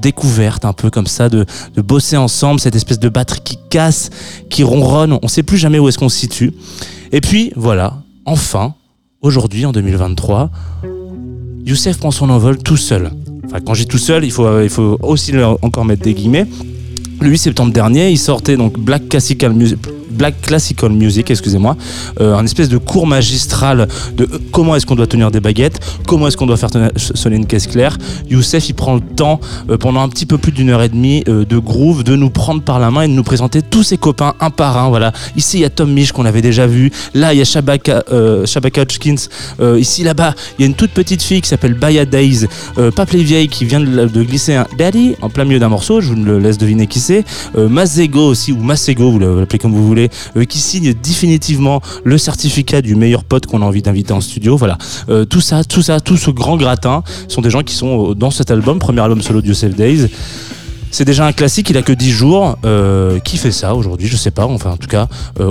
découverte 0.00 0.64
un 0.64 0.72
peu 0.72 0.90
comme 0.90 1.06
ça, 1.06 1.28
de, 1.28 1.46
bosser 1.76 2.16
ensemble, 2.16 2.60
cette 2.60 2.76
espèce 2.76 2.98
de 2.98 3.08
batterie 3.08 3.40
qui 3.42 3.58
casse, 3.70 4.10
qui 4.50 4.62
ronronne, 4.62 5.18
on 5.22 5.28
sait 5.28 5.42
plus 5.42 5.58
jamais 5.58 5.78
où 5.78 5.88
est-ce 5.88 5.98
qu'on 5.98 6.08
se 6.08 6.18
situe. 6.18 6.52
Et 7.12 7.20
puis 7.20 7.52
voilà, 7.56 7.94
enfin, 8.24 8.74
aujourd'hui 9.22 9.66
en 9.66 9.72
2023, 9.72 10.50
Youssef 11.64 11.98
prend 11.98 12.10
son 12.10 12.30
envol 12.30 12.58
tout 12.58 12.76
seul. 12.76 13.10
Enfin, 13.44 13.60
quand 13.64 13.74
j'ai 13.74 13.86
tout 13.86 13.98
seul, 13.98 14.24
il 14.24 14.30
faut, 14.30 14.98
aussi 15.02 15.32
encore 15.62 15.84
mettre 15.84 16.02
des 16.02 16.14
guillemets. 16.14 16.46
Le 17.20 17.28
8 17.28 17.38
septembre 17.38 17.72
dernier, 17.72 18.10
il 18.10 18.18
sortait 18.18 18.56
donc 18.56 18.78
Black 18.78 19.08
Classical 19.08 19.52
Music. 19.52 19.78
Black 20.10 20.40
Classical 20.42 20.90
Music, 20.90 21.30
excusez-moi, 21.30 21.76
euh, 22.20 22.34
un 22.34 22.44
espèce 22.44 22.68
de 22.68 22.78
cours 22.78 23.06
magistral 23.06 23.88
de 24.16 24.24
euh, 24.24 24.38
comment 24.52 24.76
est-ce 24.76 24.86
qu'on 24.86 24.96
doit 24.96 25.06
tenir 25.06 25.30
des 25.30 25.40
baguettes, 25.40 25.80
comment 26.06 26.28
est-ce 26.28 26.36
qu'on 26.36 26.46
doit 26.46 26.56
faire 26.56 26.70
sonner 26.96 27.36
une 27.36 27.46
caisse 27.46 27.66
claire. 27.66 27.96
Youssef, 28.28 28.68
il 28.68 28.74
prend 28.74 28.94
le 28.94 29.00
temps 29.00 29.40
euh, 29.70 29.76
pendant 29.76 30.02
un 30.02 30.08
petit 30.08 30.26
peu 30.26 30.38
plus 30.38 30.52
d'une 30.52 30.70
heure 30.70 30.82
et 30.82 30.88
demie 30.88 31.24
de 31.26 31.58
groove, 31.58 32.04
de 32.04 32.16
nous 32.16 32.30
prendre 32.30 32.62
par 32.62 32.78
la 32.78 32.90
main 32.90 33.02
et 33.02 33.08
de 33.08 33.12
nous 33.12 33.22
présenter 33.22 33.62
tous 33.62 33.82
ses 33.82 33.96
copains 33.96 34.34
un 34.40 34.50
par 34.50 34.76
un. 34.78 34.88
Voilà. 34.88 35.12
Ici, 35.36 35.58
il 35.58 35.60
y 35.60 35.64
a 35.64 35.70
Tom 35.70 35.92
Misch 35.92 36.12
qu'on 36.12 36.24
avait 36.24 36.42
déjà 36.42 36.66
vu. 36.66 36.90
Là, 37.14 37.34
il 37.34 37.38
y 37.38 37.42
a 37.42 37.44
Shabaka, 37.44 38.04
Shabaka. 38.44 38.84
Euh, 39.60 39.78
ici, 39.78 40.02
là-bas, 40.02 40.34
il 40.58 40.62
y 40.62 40.64
a 40.64 40.66
une 40.66 40.74
toute 40.74 40.90
petite 40.90 41.22
fille 41.22 41.40
qui 41.40 41.48
s'appelle 41.48 41.74
Baya 41.74 42.04
Days, 42.04 42.46
euh, 42.78 42.90
Pape 42.90 43.14
Vieille 43.14 43.48
qui 43.48 43.64
vient 43.64 43.80
de, 43.80 44.22
glisser 44.22 44.54
un 44.54 44.66
Daddy 44.76 45.14
en 45.20 45.28
plein 45.28 45.44
milieu 45.44 45.58
d'un 45.58 45.68
morceau. 45.68 46.00
Je 46.00 46.12
vous 46.12 46.22
le 46.22 46.38
laisse 46.38 46.58
deviner 46.58 46.86
qui 46.86 47.00
c'est. 47.00 47.24
Mazego 47.56 48.20
aussi, 48.20 48.52
ou 48.52 48.58
Masego, 48.58 49.10
vous 49.10 49.18
l'appelez 49.18 49.58
comme 49.58 49.72
vous 49.72 49.86
voulez, 49.86 49.97
euh, 50.36 50.44
qui 50.44 50.58
signe 50.58 50.94
définitivement 50.94 51.80
le 52.04 52.18
certificat 52.18 52.82
du 52.82 52.94
meilleur 52.94 53.24
pote 53.24 53.46
qu'on 53.46 53.62
a 53.62 53.64
envie 53.64 53.82
d'inviter 53.82 54.12
en 54.12 54.20
studio. 54.20 54.56
Voilà. 54.56 54.78
Euh, 55.08 55.24
tout 55.24 55.40
ça, 55.40 55.64
tout 55.64 55.82
ça, 55.82 56.00
tout 56.00 56.16
ce 56.16 56.30
grand 56.30 56.56
gratin 56.56 57.02
sont 57.28 57.40
des 57.40 57.50
gens 57.50 57.62
qui 57.62 57.74
sont 57.74 58.10
euh, 58.10 58.14
dans 58.14 58.30
cet 58.30 58.50
album, 58.50 58.78
premier 58.78 59.00
album 59.00 59.22
solo 59.22 59.40
de 59.40 59.48
Youssef 59.48 59.74
Days. 59.74 60.08
C'est 60.90 61.04
déjà 61.04 61.26
un 61.26 61.32
classique, 61.32 61.68
il 61.70 61.76
a 61.76 61.82
que 61.82 61.92
10 61.92 62.10
jours. 62.10 62.56
Qui 63.22 63.36
fait 63.36 63.52
ça 63.52 63.74
aujourd'hui? 63.74 64.08
Je 64.08 64.16
sais 64.16 64.30
pas. 64.30 64.46
Enfin, 64.46 64.70
en 64.70 64.76
tout 64.78 64.88
cas, 64.88 65.06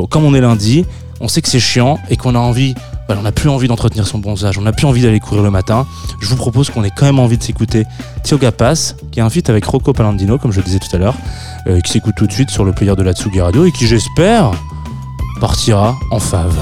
comme 0.10 0.24
on 0.24 0.34
est 0.34 0.42
lundi, 0.42 0.84
on 1.20 1.28
sait 1.28 1.44
que 1.44 1.48
c'est 1.48 1.60
chiant 1.60 2.00
et 2.10 2.18
qu'on 2.18 2.34
a 2.34 2.40
envie. 2.40 2.74
On 3.16 3.22
n'a 3.22 3.32
plus 3.32 3.50
envie 3.50 3.68
d'entretenir 3.68 4.08
son 4.08 4.20
bronzage, 4.20 4.58
on 4.58 4.62
n'a 4.62 4.74
plus 4.74 4.86
envie 4.86 5.02
d'aller 5.02 5.20
courir 5.20 5.44
le 5.44 5.52
matin. 5.52 5.86
Je 6.20 6.28
vous 6.28 6.36
propose 6.36 6.70
qu'on 6.70 6.84
ait 6.84 6.92
quand 6.96 7.06
même 7.06 7.20
envie 7.20 7.38
de 7.38 7.44
s'écouter 7.44 7.86
Tioga 8.24 8.52
Pass, 8.52 8.96
qui 9.12 9.20
est 9.20 9.24
un 9.24 9.30
feat 9.30 9.50
avec 9.50 9.66
Rocco 9.66 9.94
Palandino, 9.94 10.38
comme 10.38 10.52
je 10.52 10.58
le 10.58 10.66
disais 10.66 10.80
tout 10.80 10.94
à 10.94 11.00
l'heure, 11.00 11.16
euh, 11.68 11.80
qui 11.80 11.92
s'écoute 11.92 12.16
tout 12.18 12.28
de 12.28 12.32
suite 12.32 12.50
sur 12.50 12.66
le 12.66 12.74
player 12.74 12.96
de 12.96 13.04
la 13.04 13.14
Tsugi 13.14 13.40
Radio 13.40 13.66
et 13.66 13.72
qui, 13.72 13.88
j'espère, 13.88 14.52
partira 15.40 15.96
en 16.12 16.20
fave. 16.20 16.58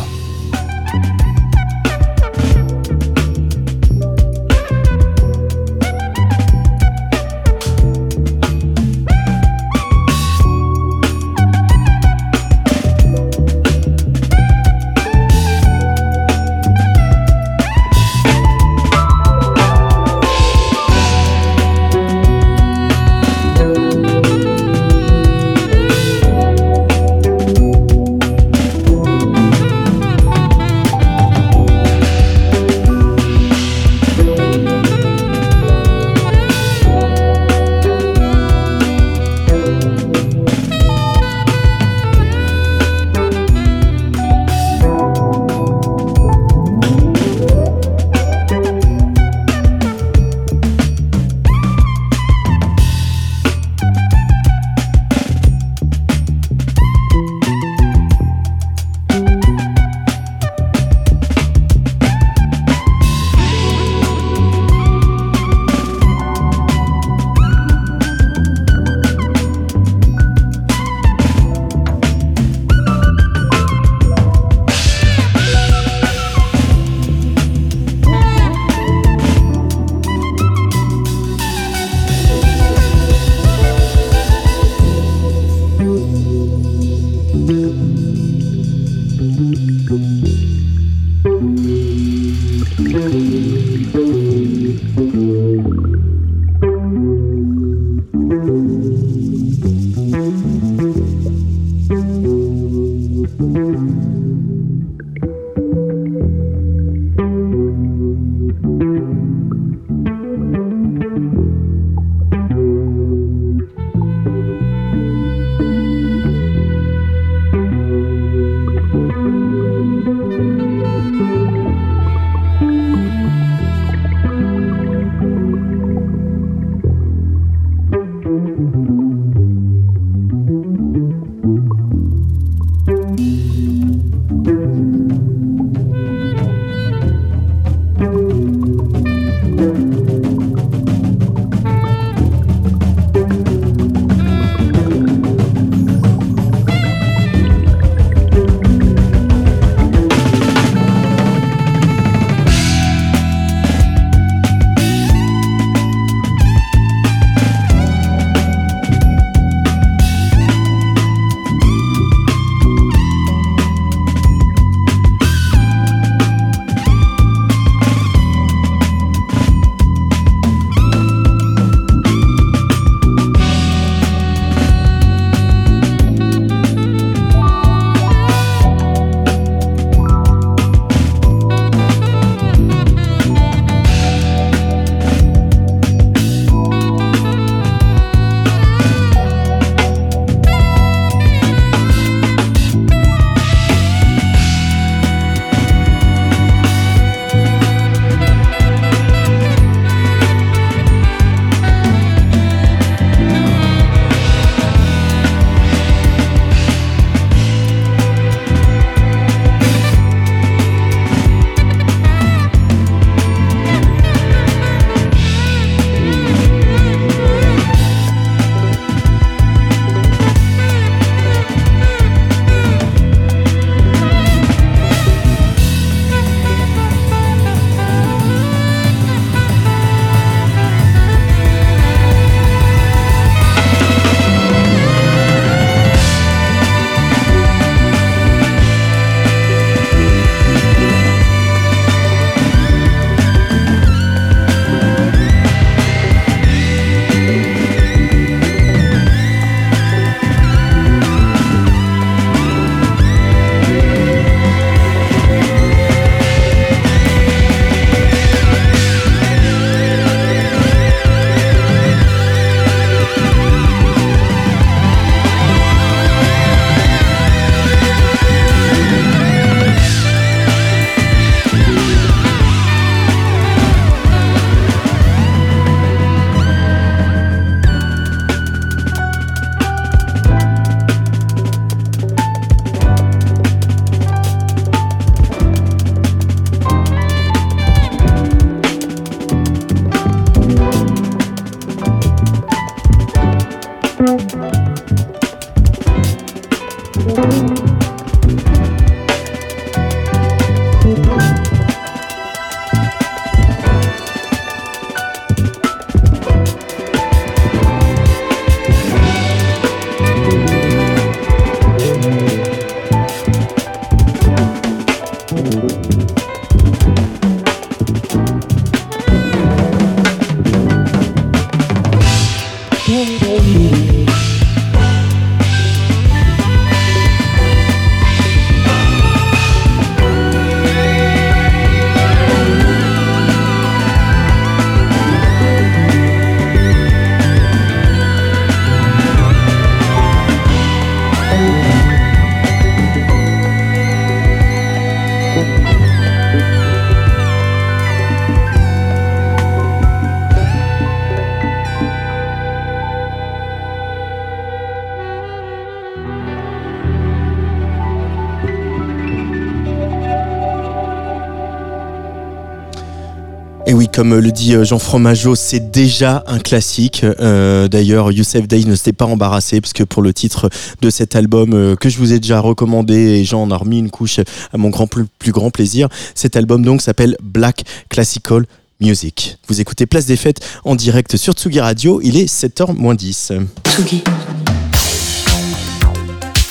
Comme 363.96 364.14
le 364.14 364.32
dit 364.34 364.54
euh, 364.54 364.66
Jean 364.66 364.78
Fromageau, 364.78 365.36
c'est 365.36 365.72
déjà 365.72 366.26
un 366.28 366.40
classique. 366.40 367.06
Euh, 367.06 367.70
D'ailleurs, 367.70 368.12
Youssef 368.12 368.46
Day 368.46 368.66
ne 368.66 368.76
s'était 368.76 368.92
pas 368.92 369.06
embarrassé 369.06 369.62
puisque 369.62 369.86
pour 369.86 370.02
le 370.02 370.14
titre 370.14 370.50
de 370.82 370.90
cet 370.90 371.16
album 371.16 371.54
euh, 371.54 371.76
que 371.78 371.88
je 371.88 371.98
vous 371.98 372.12
ai 372.12 372.20
déjà 372.20 372.42
recommandé 372.42 372.94
et 372.94 373.24
Jean 373.24 373.44
en 373.44 373.52
a 373.52 373.56
remis 373.56 373.80
une 373.80 373.90
couche 373.90 374.20
à 374.20 374.58
mon 374.58 374.70
grand 374.70 374.86
plus, 374.86 375.06
plus 375.18 375.32
grand 375.32 375.50
plaisir, 375.50 375.88
cet 376.14 376.36
album 376.36 376.62
donc 376.62 376.82
s'appelle 376.82 377.16
Black 377.24 377.64
Classical 377.88 378.46
Music. 378.82 379.38
Vous 379.48 379.62
écoutez 379.62 379.86
Place 379.86 380.08
des 380.08 380.18
Fêtes 380.18 380.46
en 380.66 380.76
direct 380.76 381.16
sur 381.16 381.32
Tsugi 381.32 381.62
Radio, 381.62 382.02
il 382.04 382.18
est 382.18 382.30
7h 382.30 382.76
moins 382.76 382.96
10. 382.96 383.32
Tsugi. 383.64 384.04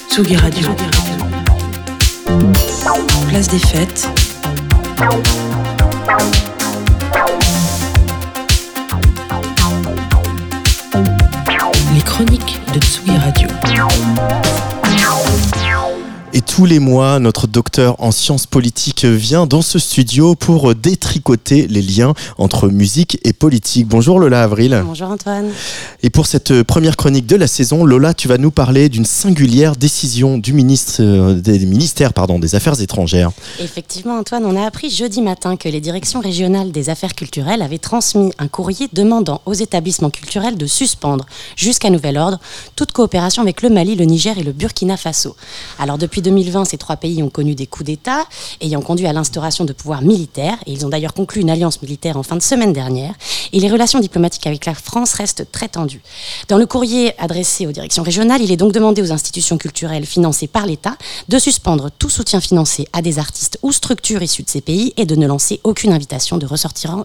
Tsugi 0.09 0.37
Radio. 0.37 0.69
Place 3.29 3.49
des 3.49 3.59
fêtes. 3.59 4.09
Les 12.15 12.27
chroniques 12.27 12.61
de 12.73 12.79
Tsugi 12.79 13.17
Radio. 13.19 13.49
Et 16.37 16.41
tous 16.41 16.66
les 16.66 16.80
mois, 16.80 17.20
notre 17.20 17.47
docteur 17.47 17.95
en 18.03 18.11
sciences 18.11 18.47
politiques 18.47 19.05
vient 19.05 19.47
dans 19.47 19.62
ce 19.62 19.78
studio 19.78 20.35
pour 20.35 20.74
détricoter 20.74 21.68
les 21.68 21.80
liens 21.80 22.12
entre 22.39 22.66
musique 22.66 23.20
et 23.22 23.32
politique. 23.32 23.87
Bonjour 23.87 24.18
Lola 24.18 24.43
Avril. 24.43 24.82
Bonjour 24.85 25.11
Antoine. 25.11 25.53
Et 26.03 26.11
pour 26.11 26.26
cette 26.26 26.64
première 26.64 26.97
chronique 26.97 27.26
de 27.26 27.37
la 27.37 27.47
saison, 27.47 27.85
Lola, 27.85 28.14
tu 28.14 28.26
vas 28.26 28.37
nous 28.37 28.51
parler 28.51 28.89
d'une 28.89 29.05
singulière 29.05 29.76
décision 29.76 30.37
du 30.37 30.53
ministre 30.55 30.97
euh, 31.05 31.35
des 31.35 31.61
ministères 31.61 32.12
pardon, 32.12 32.41
des 32.41 32.57
Affaires 32.57 32.80
étrangères. 32.80 33.30
Effectivement 33.61 34.18
Antoine, 34.18 34.45
on 34.45 34.61
a 34.61 34.66
appris 34.66 34.91
jeudi 34.91 35.22
matin 35.22 35.57
que 35.57 35.68
les 35.68 35.80
directions 35.80 36.18
régionales 36.18 36.72
des 36.72 36.91
affaires 36.91 37.14
culturelles 37.14 37.62
avaient 37.62 37.78
transmis 37.78 38.32
un 38.41 38.49
courrier 38.49 38.89
demandant 38.93 39.41
aux 39.47 39.55
établissements 39.55 40.11
culturels 40.11 40.57
de 40.57 40.66
suspendre 40.66 41.26
jusqu'à 41.55 41.91
nouvel 41.91 42.18
ordre 42.18 42.41
toute 42.74 42.91
coopération 42.91 43.41
avec 43.41 43.62
le 43.62 43.70
Mali, 43.70 43.95
le 43.95 44.05
Niger 44.05 44.37
et 44.37 44.43
le 44.43 44.51
Burkina 44.51 44.97
Faso. 44.97 45.37
Alors 45.78 45.97
depuis 45.97 46.24
2020, 46.25 46.64
ces 46.64 46.79
trois 46.79 46.97
pays 46.97 47.22
ont 47.22 47.31
connu 47.31 47.55
des 47.55 47.66
coups 47.66 47.87
d'État 47.87 48.25
ayant 48.61 48.81
conduit 48.81 49.07
à 49.07 49.12
l'instauration 49.12 49.64
de 49.64 49.72
pouvoirs 49.72 50.03
militaires 50.03 50.59
et 50.66 50.72
ils 50.72 50.85
ont 50.85 50.89
d'ailleurs 50.89 51.14
conclu 51.14 51.43
une 51.43 51.51
alliance 51.51 51.81
militaire 51.83 52.16
en 52.16 52.25
fin 52.25 52.35
de 52.35 52.43
semaine 52.43 52.72
dernière 52.72 53.14
et 53.53 53.61
les 53.61 53.70
relations 53.70 54.01
diplomatiques 54.01 54.47
avec 54.47 54.66
la 54.66 54.75
France 54.75 55.12
restent 55.14 55.47
très 55.53 55.68
tendues. 55.68 56.03
Dans 56.49 56.59
le 56.59 56.66
courrier 56.66 57.12
adressé 57.20 57.66
aux 57.66 57.72
directions 57.72 58.03
régionales, 58.03 58.43
il 58.43 58.51
est 58.51 58.57
donc 58.57 58.72
demandé 58.72 59.03
aux 59.03 59.12
institutions 59.12 59.59
culturelles 59.59 60.07
financées 60.07 60.49
par 60.49 60.66
l'État 60.66 60.97
de 61.29 61.39
suspendre 61.39 61.91
tout 61.99 62.11
soutien 62.11 62.41
financier 62.41 62.89
à 62.93 63.03
des 63.03 63.18
artistes 63.18 63.59
ou 63.62 63.70
structures 63.70 64.22
issues 64.22 64.43
de 64.43 64.51
ces 64.51 64.61
pays 64.61 64.93
et 64.97 65.07
de 65.07 65.14
ne 65.14 65.27
lancer 65.27 65.61
aucune 65.62 65.93
invitation 65.93 66.39
de 66.39 66.47
ressortissants 66.47 67.05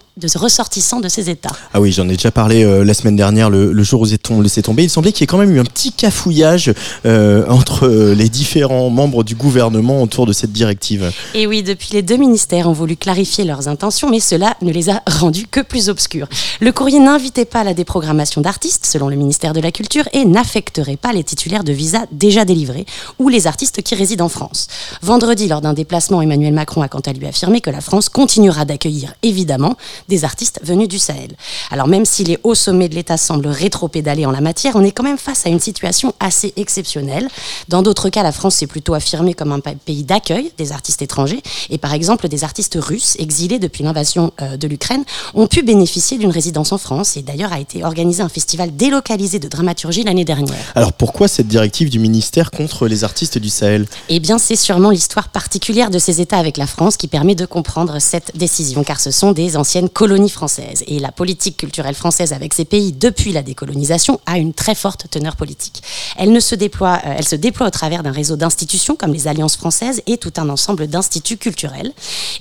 de, 1.00 1.10
ces 1.10 1.30
États. 1.30 1.52
Ah 1.74 1.82
oui, 1.82 1.92
j'en 1.92 2.08
ai 2.08 2.14
déjà 2.14 2.32
parlé 2.32 2.64
euh, 2.64 2.84
la 2.84 2.94
semaine 2.94 3.16
dernière, 3.16 3.50
le, 3.50 3.72
le 3.72 3.84
jour 3.84 4.02
où 4.02 4.06
on 4.32 4.42
laissé 4.42 4.62
tomber. 4.62 4.84
Il 4.84 4.90
semblait 4.90 5.12
qu'il 5.12 5.22
y 5.22 5.26
ait 5.26 5.28
quand 5.28 5.38
même 5.38 5.54
eu 5.54 5.60
un 5.60 5.66
petit 5.66 5.92
cafouillage 5.92 6.74
euh, 7.06 7.46
entre 7.48 7.88
euh, 7.88 8.14
les 8.14 8.30
différents 8.30 8.90
membres 8.90 9.09
du 9.24 9.36
gouvernement 9.36 10.02
autour 10.02 10.26
de 10.26 10.34
cette 10.34 10.52
directive. 10.52 11.12
Et 11.34 11.48
oui, 11.48 11.64
depuis 11.64 11.90
les 11.94 12.02
deux 12.02 12.18
ministères 12.18 12.68
ont 12.70 12.74
voulu 12.74 12.96
clarifier 12.96 13.44
leurs 13.44 13.68
intentions, 13.68 14.10
mais 14.10 14.20
cela 14.20 14.56
ne 14.62 14.72
les 14.72 14.90
a 14.90 15.02
rendus 15.08 15.48
que 15.48 15.62
plus 15.62 15.90
obscurs. 15.90 16.28
Le 16.62 16.72
courrier 16.72 17.00
n'invitait 17.00 17.46
pas 17.46 17.62
à 17.62 17.64
la 17.64 17.74
déprogrammation 17.74 18.42
d'artistes, 18.42 18.86
selon 18.86 19.10
le 19.10 19.16
ministère 19.16 19.54
de 19.54 19.60
la 19.60 19.72
Culture, 19.72 20.08
et 20.14 20.26
n'affecterait 20.26 20.98
pas 20.98 21.14
les 21.14 21.24
titulaires 21.24 21.64
de 21.64 21.74
visas 21.74 22.06
déjà 22.12 22.46
délivrés 22.46 22.86
ou 23.18 23.30
les 23.30 23.48
artistes 23.48 23.82
qui 23.82 23.96
résident 23.96 24.26
en 24.26 24.30
France. 24.30 24.68
Vendredi, 25.02 25.48
lors 25.48 25.62
d'un 25.62 25.74
déplacement, 25.74 26.22
Emmanuel 26.22 26.54
Macron 26.54 26.82
a 26.82 26.88
quant 26.88 27.00
à 27.00 27.14
lui 27.14 27.26
affirmé 27.26 27.62
que 27.62 27.70
la 27.70 27.82
France 27.82 28.10
continuera 28.10 28.66
d'accueillir, 28.66 29.14
évidemment, 29.24 29.76
des 30.08 30.24
artistes 30.26 30.60
venus 30.64 30.88
du 30.88 31.00
Sahel. 31.00 31.36
Alors 31.72 31.88
même 31.88 32.06
si 32.06 32.24
les 32.24 32.38
hauts 32.44 32.56
sommets 32.56 32.90
de 32.90 32.96
l'État 32.96 33.18
semblent 33.18 33.48
rétro-pédaler 33.48 34.26
en 34.26 34.32
la 34.32 34.42
matière, 34.42 34.76
on 34.76 34.84
est 34.84 34.92
quand 34.92 35.04
même 35.04 35.18
face 35.18 35.46
à 35.46 35.50
une 35.50 35.60
situation 35.60 36.14
assez 36.20 36.54
exceptionnelle. 36.56 37.28
Dans 37.68 37.82
d'autres 37.82 38.10
cas, 38.10 38.24
la 38.24 38.32
France 38.32 38.56
s'est 38.56 38.68
plutôt 38.68 38.94
affirmée 39.00 39.34
comme 39.34 39.52
un 39.58 39.62
pa- 39.62 39.74
pays 39.90 40.04
d'accueil 40.04 40.52
des 40.62 40.70
artistes 40.72 41.02
étrangers. 41.02 41.42
Et 41.70 41.78
par 41.86 41.94
exemple, 42.00 42.28
des 42.36 42.44
artistes 42.50 42.78
russes 42.92 43.16
exilés 43.26 43.60
depuis 43.60 43.84
l'invasion 43.84 44.24
euh, 44.42 44.58
de 44.58 44.68
l'Ukraine 44.72 45.04
ont 45.34 45.48
pu 45.48 45.64
bénéficier 45.64 46.18
d'une 46.22 46.34
résidence 46.40 46.72
en 46.72 46.78
France. 46.78 47.10
Et 47.18 47.24
d'ailleurs, 47.30 47.54
a 47.54 47.60
été 47.60 47.84
organisé 47.84 48.22
un 48.22 48.30
festival 48.40 48.76
délocalisé 48.76 49.38
de 49.40 49.48
dramaturgie 49.48 50.04
l'année 50.04 50.26
dernière. 50.26 50.64
Alors 50.76 50.94
pourquoi 50.94 51.28
cette 51.28 51.48
directive 51.48 51.90
du 51.90 52.00
ministère 52.00 52.52
contre 52.52 52.88
les 52.88 53.04
artistes 53.04 53.38
du 53.38 53.50
Sahel? 53.50 53.88
Eh 54.10 54.20
bien, 54.20 54.38
c'est 54.38 54.56
sûrement 54.68 54.92
l'histoire 54.92 55.30
particulière 55.30 55.90
de 55.90 56.00
ces 56.00 56.22
États 56.22 56.38
avec 56.46 56.58
la 56.58 56.68
France 56.68 56.96
qui 56.98 57.08
permet 57.08 57.36
de 57.36 57.46
comprendre 57.46 58.00
cette 58.00 58.30
décision, 58.36 58.84
car 58.84 59.00
ce 59.00 59.12
sont 59.12 59.32
des 59.32 59.56
anciennes 59.56 59.90
colonies 59.90 60.30
françaises. 60.40 60.84
Et 60.88 61.00
la 61.00 61.12
politique 61.12 61.58
culturelle 61.58 61.96
française 62.04 62.34
avec 62.34 62.54
ces 62.54 62.66
pays 62.66 62.92
depuis 62.92 63.32
la 63.32 63.44
décolonisation 63.44 64.20
a 64.26 64.38
une 64.38 64.54
très 64.54 64.76
forte 64.76 65.04
teneur 65.10 65.36
politique. 65.36 65.82
Elle, 66.18 66.32
ne 66.32 66.40
se, 66.40 66.56
déploie, 66.56 67.00
euh, 67.06 67.16
elle 67.18 67.28
se 67.28 67.38
déploie 67.48 67.68
au 67.68 67.76
travers 67.82 68.04
d'un 68.04 68.12
réseau 68.12 68.36
d'institutions 68.36 68.79
comme 68.96 69.14
les 69.14 69.28
Alliances 69.28 69.58
françaises 69.58 70.02
et 70.08 70.18
tout 70.18 70.34
un 70.38 70.50
ensemble 70.50 70.88
d'instituts 70.88 71.38
culturels. 71.38 71.92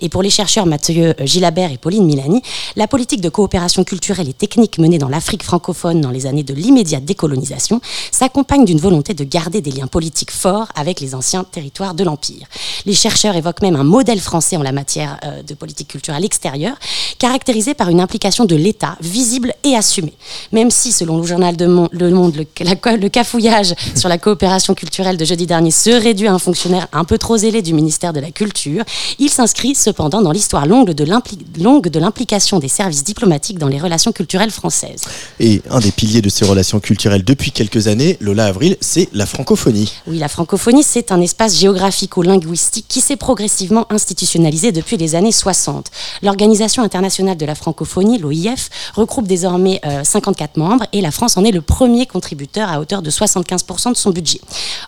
Et 0.00 0.08
pour 0.08 0.22
les 0.22 0.30
chercheurs 0.30 0.66
Mathieu 0.66 1.14
euh, 1.20 1.26
Gilabert 1.26 1.72
et 1.72 1.78
Pauline 1.78 2.04
Milani, 2.04 2.42
la 2.76 2.86
politique 2.86 3.20
de 3.20 3.28
coopération 3.28 3.84
culturelle 3.84 4.28
et 4.28 4.32
technique 4.32 4.78
menée 4.78 4.98
dans 4.98 5.08
l'Afrique 5.08 5.42
francophone 5.42 6.00
dans 6.00 6.10
les 6.10 6.26
années 6.26 6.42
de 6.42 6.54
l'immédiate 6.54 7.04
décolonisation 7.04 7.80
s'accompagne 8.12 8.64
d'une 8.64 8.78
volonté 8.78 9.14
de 9.14 9.24
garder 9.24 9.60
des 9.60 9.70
liens 9.70 9.86
politiques 9.86 10.30
forts 10.30 10.68
avec 10.74 11.00
les 11.00 11.14
anciens 11.14 11.44
territoires 11.44 11.94
de 11.94 12.04
l'Empire. 12.04 12.46
Les 12.86 12.94
chercheurs 12.94 13.36
évoquent 13.36 13.62
même 13.62 13.76
un 13.76 13.84
modèle 13.84 14.20
français 14.20 14.56
en 14.56 14.62
la 14.62 14.72
matière 14.72 15.18
euh, 15.24 15.42
de 15.42 15.54
politique 15.54 15.88
culturelle 15.88 16.24
extérieure, 16.24 16.76
caractérisé 17.18 17.74
par 17.74 17.88
une 17.88 18.00
implication 18.00 18.44
de 18.44 18.54
l'État 18.54 18.96
visible 19.00 19.52
et 19.64 19.74
assumée. 19.74 20.14
Même 20.52 20.70
si, 20.70 20.92
selon 20.92 21.18
le 21.18 21.24
journal 21.26 21.56
de 21.56 21.66
Mon- 21.66 21.88
Le 21.90 22.10
Monde, 22.10 22.36
le, 22.36 22.96
le 22.96 23.08
cafouillage 23.08 23.74
sur 23.96 24.08
la 24.08 24.18
coopération 24.18 24.74
culturelle 24.74 25.16
de 25.16 25.24
jeudi 25.24 25.46
dernier 25.46 25.70
se 25.70 25.90
réduit 25.90 26.27
un 26.28 26.38
fonctionnaire 26.38 26.86
un 26.92 27.04
peu 27.04 27.18
trop 27.18 27.36
zélé 27.36 27.62
du 27.62 27.72
ministère 27.72 28.12
de 28.12 28.20
la 28.20 28.30
Culture, 28.30 28.84
il 29.18 29.30
s'inscrit 29.30 29.74
cependant 29.74 30.22
dans 30.22 30.30
l'histoire 30.32 30.66
longue 30.66 30.90
de 30.90 31.04
l'impli- 31.04 31.38
longue 31.60 31.88
de 31.88 31.98
l'implication 31.98 32.58
des 32.58 32.68
services 32.68 33.04
diplomatiques 33.04 33.58
dans 33.58 33.68
les 33.68 33.78
relations 33.80 34.12
culturelles 34.12 34.50
françaises. 34.50 35.02
Et 35.40 35.62
un 35.70 35.80
des 35.80 35.90
piliers 35.90 36.22
de 36.22 36.28
ces 36.28 36.44
relations 36.44 36.80
culturelles 36.80 37.24
depuis 37.24 37.50
quelques 37.52 37.88
années, 37.88 38.16
Lola 38.20 38.46
Avril, 38.46 38.76
c'est 38.80 39.08
la 39.12 39.26
francophonie. 39.26 39.92
Oui, 40.06 40.18
la 40.18 40.28
francophonie, 40.28 40.82
c'est 40.82 41.12
un 41.12 41.20
espace 41.20 41.56
géographico-linguistique 41.58 42.86
qui 42.88 43.00
s'est 43.00 43.16
progressivement 43.16 43.86
institutionnalisé 43.90 44.72
depuis 44.72 44.96
les 44.96 45.14
années 45.14 45.32
60. 45.32 45.90
L'Organisation 46.22 46.82
internationale 46.82 47.36
de 47.36 47.46
la 47.46 47.54
francophonie, 47.54 48.18
l'OIF, 48.18 48.68
regroupe 48.94 49.26
désormais 49.26 49.80
euh, 49.86 50.04
54 50.04 50.56
membres 50.56 50.84
et 50.92 51.00
la 51.00 51.10
France 51.10 51.36
en 51.36 51.44
est 51.44 51.50
le 51.50 51.60
premier 51.62 52.06
contributeur 52.06 52.68
à 52.70 52.80
hauteur 52.80 53.02
de 53.02 53.10
75% 53.10 53.92
de 53.92 53.96
son 53.96 54.10
budget. 54.10 54.40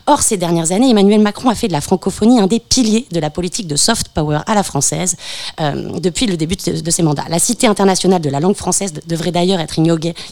Or, 0.07 0.21
ces 0.21 0.37
dernières 0.37 0.71
années, 0.71 0.89
Emmanuel 0.89 1.19
Macron 1.21 1.30
a 1.49 1.55
fait 1.55 1.67
de 1.67 1.73
la 1.73 1.81
francophonie 1.81 2.39
un 2.39 2.47
des 2.47 2.59
piliers 2.59 3.05
de 3.11 3.19
la 3.19 3.29
politique 3.29 3.67
de 3.67 3.75
soft 3.75 4.09
power 4.09 4.39
à 4.45 4.53
la 4.55 4.63
française 4.63 5.15
euh, 5.59 5.99
depuis 5.99 6.25
le 6.27 6.37
début 6.37 6.55
de, 6.55 6.79
de 6.81 6.91
ses 6.91 7.03
mandats. 7.03 7.25
La 7.29 7.39
Cité 7.39 7.67
internationale 7.67 8.21
de 8.21 8.29
la 8.29 8.39
langue 8.39 8.55
française 8.55 8.93
de- 8.93 9.01
devrait 9.07 9.31
d'ailleurs 9.31 9.59
être 9.59 9.79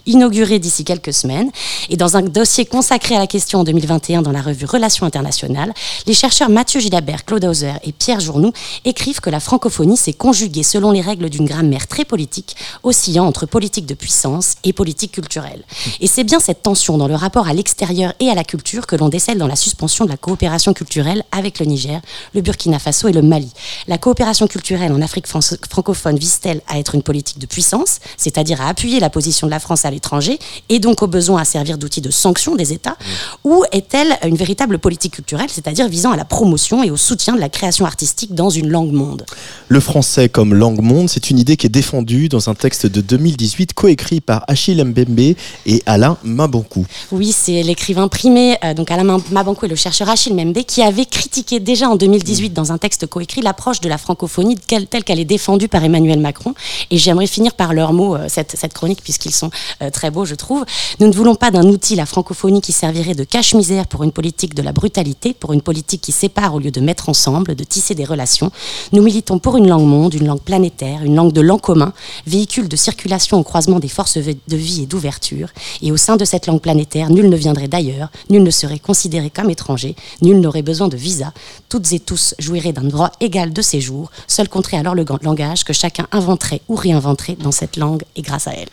inaugurée 0.05 0.59
d'ici 0.59 0.83
quelques 0.83 1.13
semaines. 1.13 1.49
Et 1.89 1.97
dans 1.97 2.17
un 2.17 2.21
dossier 2.21 2.65
consacré 2.65 3.15
à 3.15 3.19
la 3.19 3.27
question 3.27 3.59
en 3.59 3.63
2021 3.63 4.21
dans 4.21 4.31
la 4.31 4.41
revue 4.41 4.65
Relations 4.65 5.05
internationales, 5.05 5.73
les 6.05 6.13
chercheurs 6.13 6.49
Mathieu 6.49 6.79
Gilabert, 6.79 7.25
Claude 7.25 7.45
Hauser 7.45 7.73
et 7.83 7.91
Pierre 7.91 8.19
Journoux 8.19 8.53
écrivent 8.85 9.19
que 9.21 9.29
la 9.29 9.39
francophonie 9.39 9.97
s'est 9.97 10.13
conjuguée 10.13 10.63
selon 10.63 10.91
les 10.91 11.01
règles 11.01 11.29
d'une 11.29 11.45
grammaire 11.45 11.87
très 11.87 12.05
politique, 12.05 12.55
oscillant 12.83 13.25
entre 13.25 13.45
politique 13.45 13.85
de 13.85 13.93
puissance 13.93 14.55
et 14.63 14.73
politique 14.73 15.11
culturelle. 15.13 15.63
Et 16.01 16.07
c'est 16.07 16.23
bien 16.23 16.39
cette 16.39 16.61
tension 16.63 16.97
dans 16.97 17.07
le 17.07 17.15
rapport 17.15 17.47
à 17.47 17.53
l'extérieur 17.53 18.13
et 18.19 18.29
à 18.29 18.35
la 18.35 18.43
culture 18.43 18.87
que 18.87 18.95
l'on 18.95 19.09
décèle 19.09 19.37
dans 19.37 19.47
la 19.47 19.55
suspension 19.55 20.05
de 20.05 20.09
la 20.09 20.17
coopération 20.17 20.73
culturelle 20.73 20.88
avec 21.31 21.59
le 21.59 21.65
Niger, 21.65 22.01
le 22.33 22.41
Burkina 22.41 22.79
Faso 22.79 23.07
et 23.07 23.11
le 23.13 23.21
Mali. 23.21 23.51
La 23.87 23.97
coopération 23.97 24.47
culturelle 24.47 24.91
en 24.91 25.01
Afrique 25.01 25.27
fran- 25.27 25.39
francophone 25.69 26.17
vise-t-elle 26.17 26.61
à 26.67 26.79
être 26.79 26.95
une 26.95 27.03
politique 27.03 27.39
de 27.39 27.45
puissance, 27.45 27.99
c'est-à-dire 28.17 28.61
à 28.61 28.67
appuyer 28.69 28.99
la 28.99 29.09
position 29.09 29.47
de 29.47 29.51
la 29.51 29.59
France 29.59 29.85
à 29.85 29.91
l'étranger 29.91 30.39
et 30.69 30.79
donc 30.79 31.01
au 31.01 31.07
besoin 31.07 31.41
à 31.41 31.45
servir 31.45 31.77
d'outil 31.77 32.01
de 32.01 32.11
sanction 32.11 32.55
des 32.55 32.73
États, 32.73 32.97
ou 33.43 33.63
est-elle 33.71 34.17
une 34.27 34.35
véritable 34.35 34.79
politique 34.79 35.13
culturelle, 35.15 35.49
c'est-à-dire 35.51 35.87
visant 35.87 36.11
à 36.11 36.17
la 36.17 36.25
promotion 36.25 36.83
et 36.83 36.91
au 36.91 36.97
soutien 36.97 37.35
de 37.35 37.39
la 37.39 37.49
création 37.49 37.85
artistique 37.85 38.33
dans 38.33 38.49
une 38.49 38.69
langue 38.69 38.91
monde? 38.91 39.25
Le 39.67 39.79
français 39.79 40.29
comme 40.29 40.53
langue 40.53 40.81
monde, 40.81 41.09
c'est 41.09 41.29
une 41.29 41.39
idée 41.39 41.57
qui 41.57 41.67
est 41.67 41.69
défendue 41.69 42.29
dans 42.29 42.49
un 42.49 42.55
texte 42.55 42.85
de 42.85 43.01
2018 43.01 43.73
coécrit 43.73 44.21
par 44.21 44.43
Achille 44.47 44.83
Mbembe 44.83 45.35
et 45.65 45.83
Alain 45.85 46.17
Mabankou. 46.23 46.85
Oui, 47.11 47.31
c'est 47.31 47.63
l'écrivain 47.63 48.07
primé, 48.07 48.57
euh, 48.63 48.73
donc 48.73 48.91
Alain 48.91 49.19
Mabankou 49.31 49.65
et 49.65 49.69
le 49.69 49.75
chercheur 49.75 50.09
Achille 50.09 50.33
Membe, 50.33 50.57
qui 50.63 50.78
avait 50.81 51.05
critiqué 51.05 51.59
déjà 51.59 51.89
en 51.89 51.95
2018 51.95 52.51
dans 52.51 52.71
un 52.71 52.77
texte 52.77 53.07
coécrit 53.07 53.41
l'approche 53.41 53.81
de 53.81 53.89
la 53.89 53.97
francophonie 53.97 54.55
telle 54.55 55.03
qu'elle 55.03 55.19
est 55.19 55.25
défendue 55.25 55.67
par 55.67 55.83
Emmanuel 55.83 56.19
Macron. 56.19 56.53
Et 56.91 56.97
j'aimerais 56.97 57.27
finir 57.27 57.53
par 57.53 57.73
leurs 57.73 57.93
mots, 57.93 58.15
euh, 58.15 58.25
cette, 58.27 58.55
cette, 58.57 58.73
chronique, 58.73 59.01
puisqu'ils 59.03 59.33
sont 59.33 59.49
euh, 59.81 59.89
très 59.89 60.11
beaux, 60.11 60.25
je 60.25 60.35
trouve. 60.35 60.65
Nous 60.99 61.07
ne 61.07 61.13
voulons 61.13 61.35
pas 61.35 61.51
d'un 61.51 61.67
outil, 61.67 61.95
la 61.95 62.05
francophonie, 62.05 62.61
qui 62.61 62.71
servirait 62.71 63.15
de 63.15 63.23
cache-misère 63.23 63.87
pour 63.87 64.03
une 64.03 64.11
politique 64.11 64.53
de 64.55 64.61
la 64.61 64.71
brutalité, 64.71 65.33
pour 65.33 65.53
une 65.53 65.61
politique 65.61 66.01
qui 66.01 66.11
sépare 66.11 66.55
au 66.55 66.59
lieu 66.59 66.71
de 66.71 66.81
mettre 66.81 67.09
ensemble, 67.09 67.55
de 67.55 67.63
tisser 67.63 67.95
des 67.95 68.05
relations. 68.05 68.51
Nous 68.91 69.01
militons 69.01 69.39
pour 69.39 69.57
une 69.57 69.67
langue 69.67 69.85
monde, 69.85 70.13
une 70.13 70.27
langue 70.27 70.41
planétaire, 70.41 71.03
une 71.03 71.15
langue 71.15 71.33
de 71.33 71.41
l'en 71.41 71.57
commun, 71.57 71.93
véhicule 72.27 72.67
de 72.67 72.75
circulation 72.75 73.39
au 73.39 73.43
croisement 73.43 73.79
des 73.79 73.87
forces 73.87 74.17
de 74.17 74.57
vie 74.57 74.83
et 74.83 74.85
d'ouverture. 74.85 75.49
Et 75.81 75.91
au 75.91 75.97
sein 75.97 76.17
de 76.17 76.25
cette 76.25 76.47
langue 76.47 76.61
planétaire, 76.61 77.09
nul 77.09 77.29
ne 77.29 77.35
viendrait 77.35 77.67
d'ailleurs, 77.67 78.09
nul 78.29 78.43
ne 78.43 78.51
serait 78.51 78.79
considéré 78.79 79.29
comme 79.29 79.49
étranger, 79.49 79.95
nul 80.21 80.39
n'aurait 80.39 80.61
besoin 80.69 80.87
de 80.87 80.97
visa. 80.97 81.33
Toutes 81.67 81.91
et 81.93 81.99
tous 81.99 82.35
jouiraient 82.37 82.73
d'un 82.73 82.83
droit 82.83 83.11
égal 83.19 83.51
de 83.51 83.61
séjour. 83.63 84.11
Seul 84.27 84.47
compterait 84.47 84.77
alors 84.77 84.93
le 84.93 85.03
langage 85.23 85.63
que 85.63 85.73
chacun 85.73 86.07
inventerait 86.11 86.61
ou 86.67 86.75
réinventerait 86.75 87.37
dans 87.37 87.51
cette 87.51 87.75
langue 87.75 88.03
et 88.15 88.21
grâce 88.21 88.47
à 88.47 88.53
elle. 88.53 88.69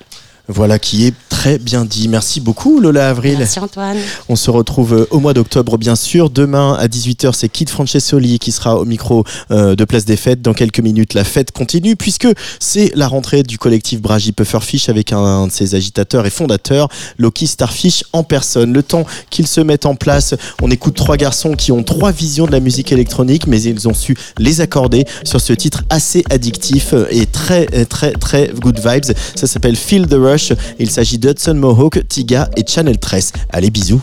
Voilà 0.48 0.78
qui 0.78 1.06
est 1.06 1.14
très 1.28 1.58
bien 1.58 1.84
dit. 1.84 2.08
Merci 2.08 2.40
beaucoup 2.40 2.78
Lola 2.80 3.08
Avril. 3.08 3.36
Merci 3.38 3.58
Antoine. 3.58 3.96
On 4.28 4.36
se 4.36 4.50
retrouve 4.50 4.94
euh, 4.94 5.06
au 5.10 5.18
mois 5.18 5.34
d'octobre 5.34 5.76
bien 5.76 5.96
sûr. 5.96 6.30
Demain 6.30 6.74
à 6.74 6.86
18h 6.86 7.32
c'est 7.34 7.48
Kid 7.48 7.68
Francesoli 7.68 8.38
qui 8.38 8.52
sera 8.52 8.76
au 8.76 8.84
micro 8.84 9.24
euh, 9.50 9.74
de 9.74 9.84
Place 9.84 10.04
des 10.04 10.16
Fêtes. 10.16 10.42
Dans 10.42 10.54
quelques 10.54 10.78
minutes 10.78 11.14
la 11.14 11.24
fête 11.24 11.50
continue 11.50 11.96
puisque 11.96 12.28
c'est 12.60 12.92
la 12.94 13.08
rentrée 13.08 13.42
du 13.42 13.58
collectif 13.58 14.00
Bragi 14.00 14.30
Pufferfish 14.30 14.88
avec 14.88 15.12
un, 15.12 15.48
de 15.48 15.52
ses 15.52 15.74
agitateurs 15.74 16.26
et 16.26 16.30
fondateurs, 16.30 16.88
Loki 17.18 17.48
Starfish 17.48 18.04
en 18.12 18.22
personne. 18.22 18.72
Le 18.72 18.84
temps 18.84 19.04
qu'ils 19.30 19.48
se 19.48 19.60
mettent 19.60 19.86
en 19.86 19.96
place, 19.96 20.34
on 20.62 20.70
écoute 20.70 20.94
trois 20.94 21.16
garçons 21.16 21.54
qui 21.54 21.72
ont 21.72 21.82
trois 21.82 22.12
visions 22.12 22.46
de 22.46 22.52
la 22.52 22.60
musique 22.60 22.92
électronique 22.92 23.46
mais 23.48 23.60
ils 23.60 23.88
ont 23.88 23.94
su 23.94 24.16
les 24.38 24.60
accorder 24.60 25.04
sur 25.24 25.40
ce 25.40 25.52
titre 25.52 25.82
assez 25.90 26.24
addictif 26.30 26.94
et 27.10 27.26
très 27.26 27.66
très 27.86 28.12
très 28.12 28.52
good 28.60 28.78
vibes. 28.78 29.12
Ça 29.34 29.48
s'appelle 29.48 29.76
Feel 29.76 30.06
the 30.06 30.14
Rush 30.14 30.35
Il 30.78 30.90
s'agit 30.90 31.18
d'Hudson 31.18 31.54
Mohawk, 31.54 32.06
Tiga 32.08 32.48
et 32.56 32.64
Channel 32.66 32.98
13. 32.98 33.32
Allez, 33.50 33.70
bisous. 33.70 34.02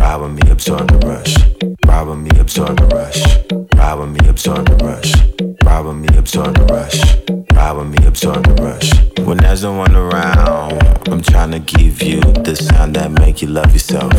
Ride 0.00 0.16
with 0.16 0.32
me, 0.32 0.50
absorb 0.50 0.88
the 0.88 1.06
rush. 1.06 1.36
Ride 1.86 2.08
with 2.08 2.18
me, 2.18 2.30
absorb 2.40 2.76
the 2.78 2.86
rush. 2.86 3.22
Ride 3.76 3.94
with 3.94 4.08
me, 4.08 4.28
absorb 4.28 4.66
the 4.66 4.84
rush. 4.84 5.14
Ride 5.64 5.80
with 5.86 5.96
me, 5.96 6.08
absorb 6.16 6.54
the 6.56 6.64
rush. 6.64 7.20
Ride 7.52 7.86
me, 7.86 8.06
absorb 8.06 8.42
the 8.46 8.62
rush. 8.62 8.90
When 9.26 9.36
there's 9.36 9.62
no 9.62 9.74
one 9.74 9.94
around, 9.94 11.08
I'm 11.08 11.20
trying 11.20 11.52
to 11.52 11.58
give 11.58 12.02
you 12.02 12.20
the 12.20 12.56
sound 12.56 12.96
that 12.96 13.12
make 13.12 13.42
you 13.42 13.48
love 13.48 13.72
yourself. 13.72 14.12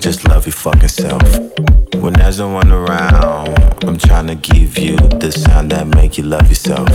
Just 0.00 0.26
love 0.26 0.46
your 0.46 0.54
fucking 0.54 0.88
self. 0.88 1.22
When 1.94 2.14
there's 2.14 2.38
no 2.38 2.48
one 2.48 2.72
around, 2.72 3.84
I'm 3.84 3.98
trying 3.98 4.26
to 4.28 4.34
give 4.34 4.78
you 4.78 4.96
the 4.96 5.30
sound 5.30 5.70
that 5.72 5.86
make 5.88 6.16
you 6.16 6.24
love 6.24 6.48
yourself. 6.48 6.88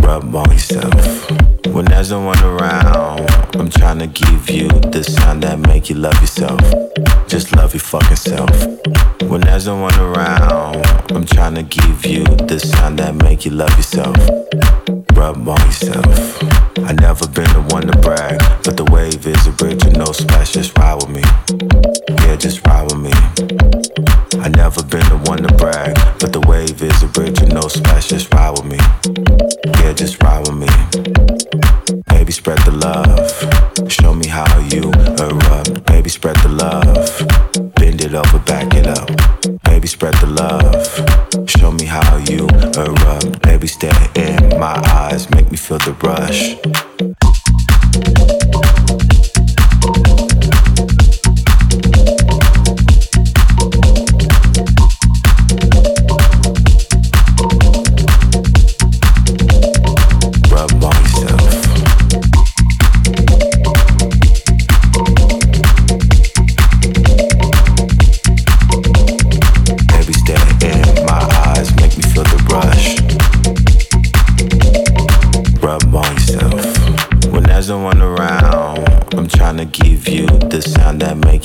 Rub 0.00 0.34
on 0.34 0.50
yourself. 0.50 1.30
When 1.66 1.84
there's 1.84 2.10
no 2.10 2.22
one 2.22 2.42
around, 2.42 3.28
I'm 3.54 3.68
trying 3.68 3.98
to 3.98 4.06
give 4.06 4.48
you 4.48 4.68
the 4.68 5.04
sound 5.04 5.42
that 5.42 5.58
make 5.58 5.90
you 5.90 5.96
love 5.96 6.18
yourself. 6.20 6.60
Just 7.28 7.54
love 7.56 7.74
your 7.74 7.80
fucking 7.80 8.16
self. 8.16 8.50
When 9.22 9.40
there's 9.40 9.66
no 9.66 9.80
one 9.80 9.98
around, 9.98 10.84
I'm 11.10 11.26
trying 11.26 11.56
to 11.56 11.62
give 11.64 12.06
you 12.06 12.24
the 12.24 12.60
sound 12.60 12.98
that 13.00 13.16
make 13.16 13.44
you 13.44 13.50
love 13.50 13.76
yourself. 13.76 14.16
Rub 15.12 15.48
on 15.48 15.60
yourself. 15.66 16.42
I 16.78 16.92
never 16.92 17.26
been 17.26 17.52
the 17.52 17.66
one 17.70 17.88
to 17.88 17.98
brag, 17.98 18.38
but 18.62 18.76
the 18.76 18.84
wave 18.84 19.26
is 19.26 19.48
original, 19.60 20.12
splash, 20.12 20.52
just 20.52 20.78
ride 20.78 20.94
with 20.94 21.08
me. 21.08 21.95
Yeah, 22.08 22.36
just 22.36 22.64
ride 22.66 22.84
with 22.84 23.00
me. 23.00 23.12
I 24.40 24.48
never 24.48 24.82
been 24.82 25.06
the 25.08 25.20
one 25.26 25.42
to 25.42 25.52
brag, 25.54 25.94
but 26.20 26.32
the 26.32 26.40
wave 26.40 26.80
is 26.80 27.02
original, 27.18 27.68
splash, 27.68 28.08
just 28.08 28.32
ride 28.32 28.50
with 28.50 28.64
me. 28.64 28.78
Yeah, 29.80 29.92
just 29.92 30.22
ride 30.22 30.46
with 30.46 30.56
me. 30.56 30.68
Baby, 32.08 32.32
spread 32.32 32.58
the 32.58 32.70
love. 32.70 33.90
Show 33.90 34.14
me 34.14 34.26
how 34.26 34.46
you 34.60 34.92
erupt. 35.18 35.84
Baby, 35.86 36.08
spread 36.08 36.36
the 36.36 36.48
love. 36.48 37.74
Bend 37.74 38.00
it 38.00 38.14
over, 38.14 38.38
back 38.40 38.74
it 38.74 38.86
up. 38.86 39.08
Baby, 39.64 39.88
spread 39.88 40.14
the 40.14 40.26
love. 40.26 41.48
Show 41.48 41.72
me 41.72 41.84
how 41.86 42.16
you 42.18 42.46
erupt. 42.76 43.42
Baby, 43.42 43.66
stare 43.66 44.10
in 44.14 44.58
my 44.60 44.76
eyes, 44.86 45.28
make 45.30 45.50
me 45.50 45.56
feel 45.56 45.78
the 45.78 45.92
rush. 46.02 47.15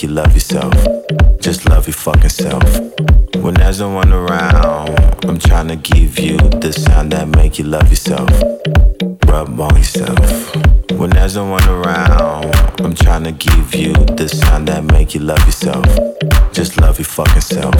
You 0.04 0.10
love 0.10 0.34
yourself. 0.34 0.74
Just 1.40 1.68
love 1.68 1.88
your 1.88 1.94
fucking 1.94 2.30
self. 2.30 2.64
When 3.36 3.54
there's 3.56 3.80
no 3.80 3.90
one 3.90 4.12
around, 4.12 5.26
I'm 5.26 5.38
trying 5.38 5.68
to 5.68 5.76
give 5.76 6.18
you 6.18 6.38
the 6.38 6.72
sound 6.72 7.12
that 7.12 7.28
make 7.28 7.60
you 7.60 7.66
love 7.66 7.90
yourself. 7.90 8.30
Rub 9.28 9.60
on 9.60 9.76
yourself. 9.76 10.56
When 10.92 11.10
there's 11.10 11.36
no 11.36 11.46
one 11.46 11.68
around, 11.68 12.54
I'm 12.80 12.96
trying 12.96 13.26
to 13.26 13.32
give 13.32 13.76
you 13.76 13.94
the 13.94 14.28
sound 14.28 14.68
that 14.70 14.84
make 14.86 15.14
you 15.14 15.22
love 15.22 15.46
yourself. 15.46 15.86
Just 16.52 16.80
love 16.80 16.98
your 16.98 17.06
fucking 17.06 17.42
self. 17.42 17.76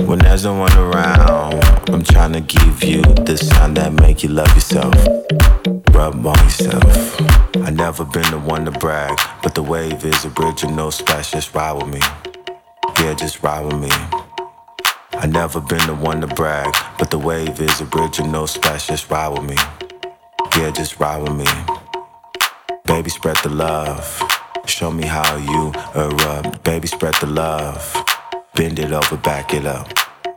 When 0.00 0.18
there's 0.20 0.44
no 0.44 0.54
one 0.54 0.76
around, 0.76 1.62
I'm 1.88 2.04
trying 2.04 2.32
to 2.32 2.40
give 2.40 2.82
you 2.82 3.02
the 3.02 3.36
sound 3.36 3.76
that 3.76 3.92
make 3.92 4.22
you 4.22 4.30
love 4.30 4.52
yourself. 4.54 4.94
Rub 5.94 6.26
on 6.26 6.36
yourself. 6.38 7.20
I 7.56 7.70
never 7.70 8.04
been 8.04 8.28
the 8.32 8.38
one 8.38 8.64
to 8.64 8.72
brag, 8.72 9.16
but 9.44 9.54
the 9.54 9.62
wave 9.62 10.04
is 10.04 10.26
original, 10.26 10.90
splash, 10.90 11.30
just 11.30 11.54
ride 11.54 11.74
with 11.74 11.86
me. 11.86 12.00
Yeah, 12.98 13.14
just 13.14 13.40
ride 13.44 13.64
with 13.64 13.80
me. 13.80 13.90
I 15.12 15.26
never 15.28 15.60
been 15.60 15.86
the 15.86 15.94
one 15.94 16.20
to 16.20 16.26
brag, 16.26 16.74
but 16.98 17.12
the 17.12 17.18
wave 17.18 17.60
is 17.60 17.80
original, 17.80 18.48
splash, 18.48 18.88
just 18.88 19.08
ride 19.08 19.28
with 19.28 19.44
me. 19.44 19.56
Yeah, 20.56 20.72
just 20.72 20.98
ride 20.98 21.22
with 21.22 21.36
me. 21.36 21.46
Baby, 22.86 23.10
spread 23.10 23.36
the 23.44 23.50
love. 23.50 24.20
Show 24.66 24.90
me 24.90 25.06
how 25.06 25.36
you 25.36 25.72
erupt. 25.94 26.64
Baby, 26.64 26.88
spread 26.88 27.14
the 27.20 27.26
love. 27.26 27.96
Bend 28.56 28.80
it 28.80 28.92
over, 28.92 29.16
back 29.16 29.54
it 29.54 29.64
up. 29.64 29.88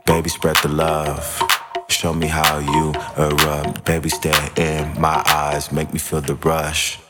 Baby, 0.06 0.28
spread 0.28 0.56
the 0.62 0.68
love. 0.68 1.57
Show 1.98 2.14
me 2.14 2.28
how 2.28 2.60
you 2.60 2.94
erupt. 3.16 3.84
Baby, 3.84 4.08
stare 4.08 4.50
in 4.56 5.00
my 5.00 5.20
eyes, 5.26 5.72
make 5.72 5.92
me 5.92 5.98
feel 5.98 6.20
the 6.20 6.36
rush. 6.36 7.00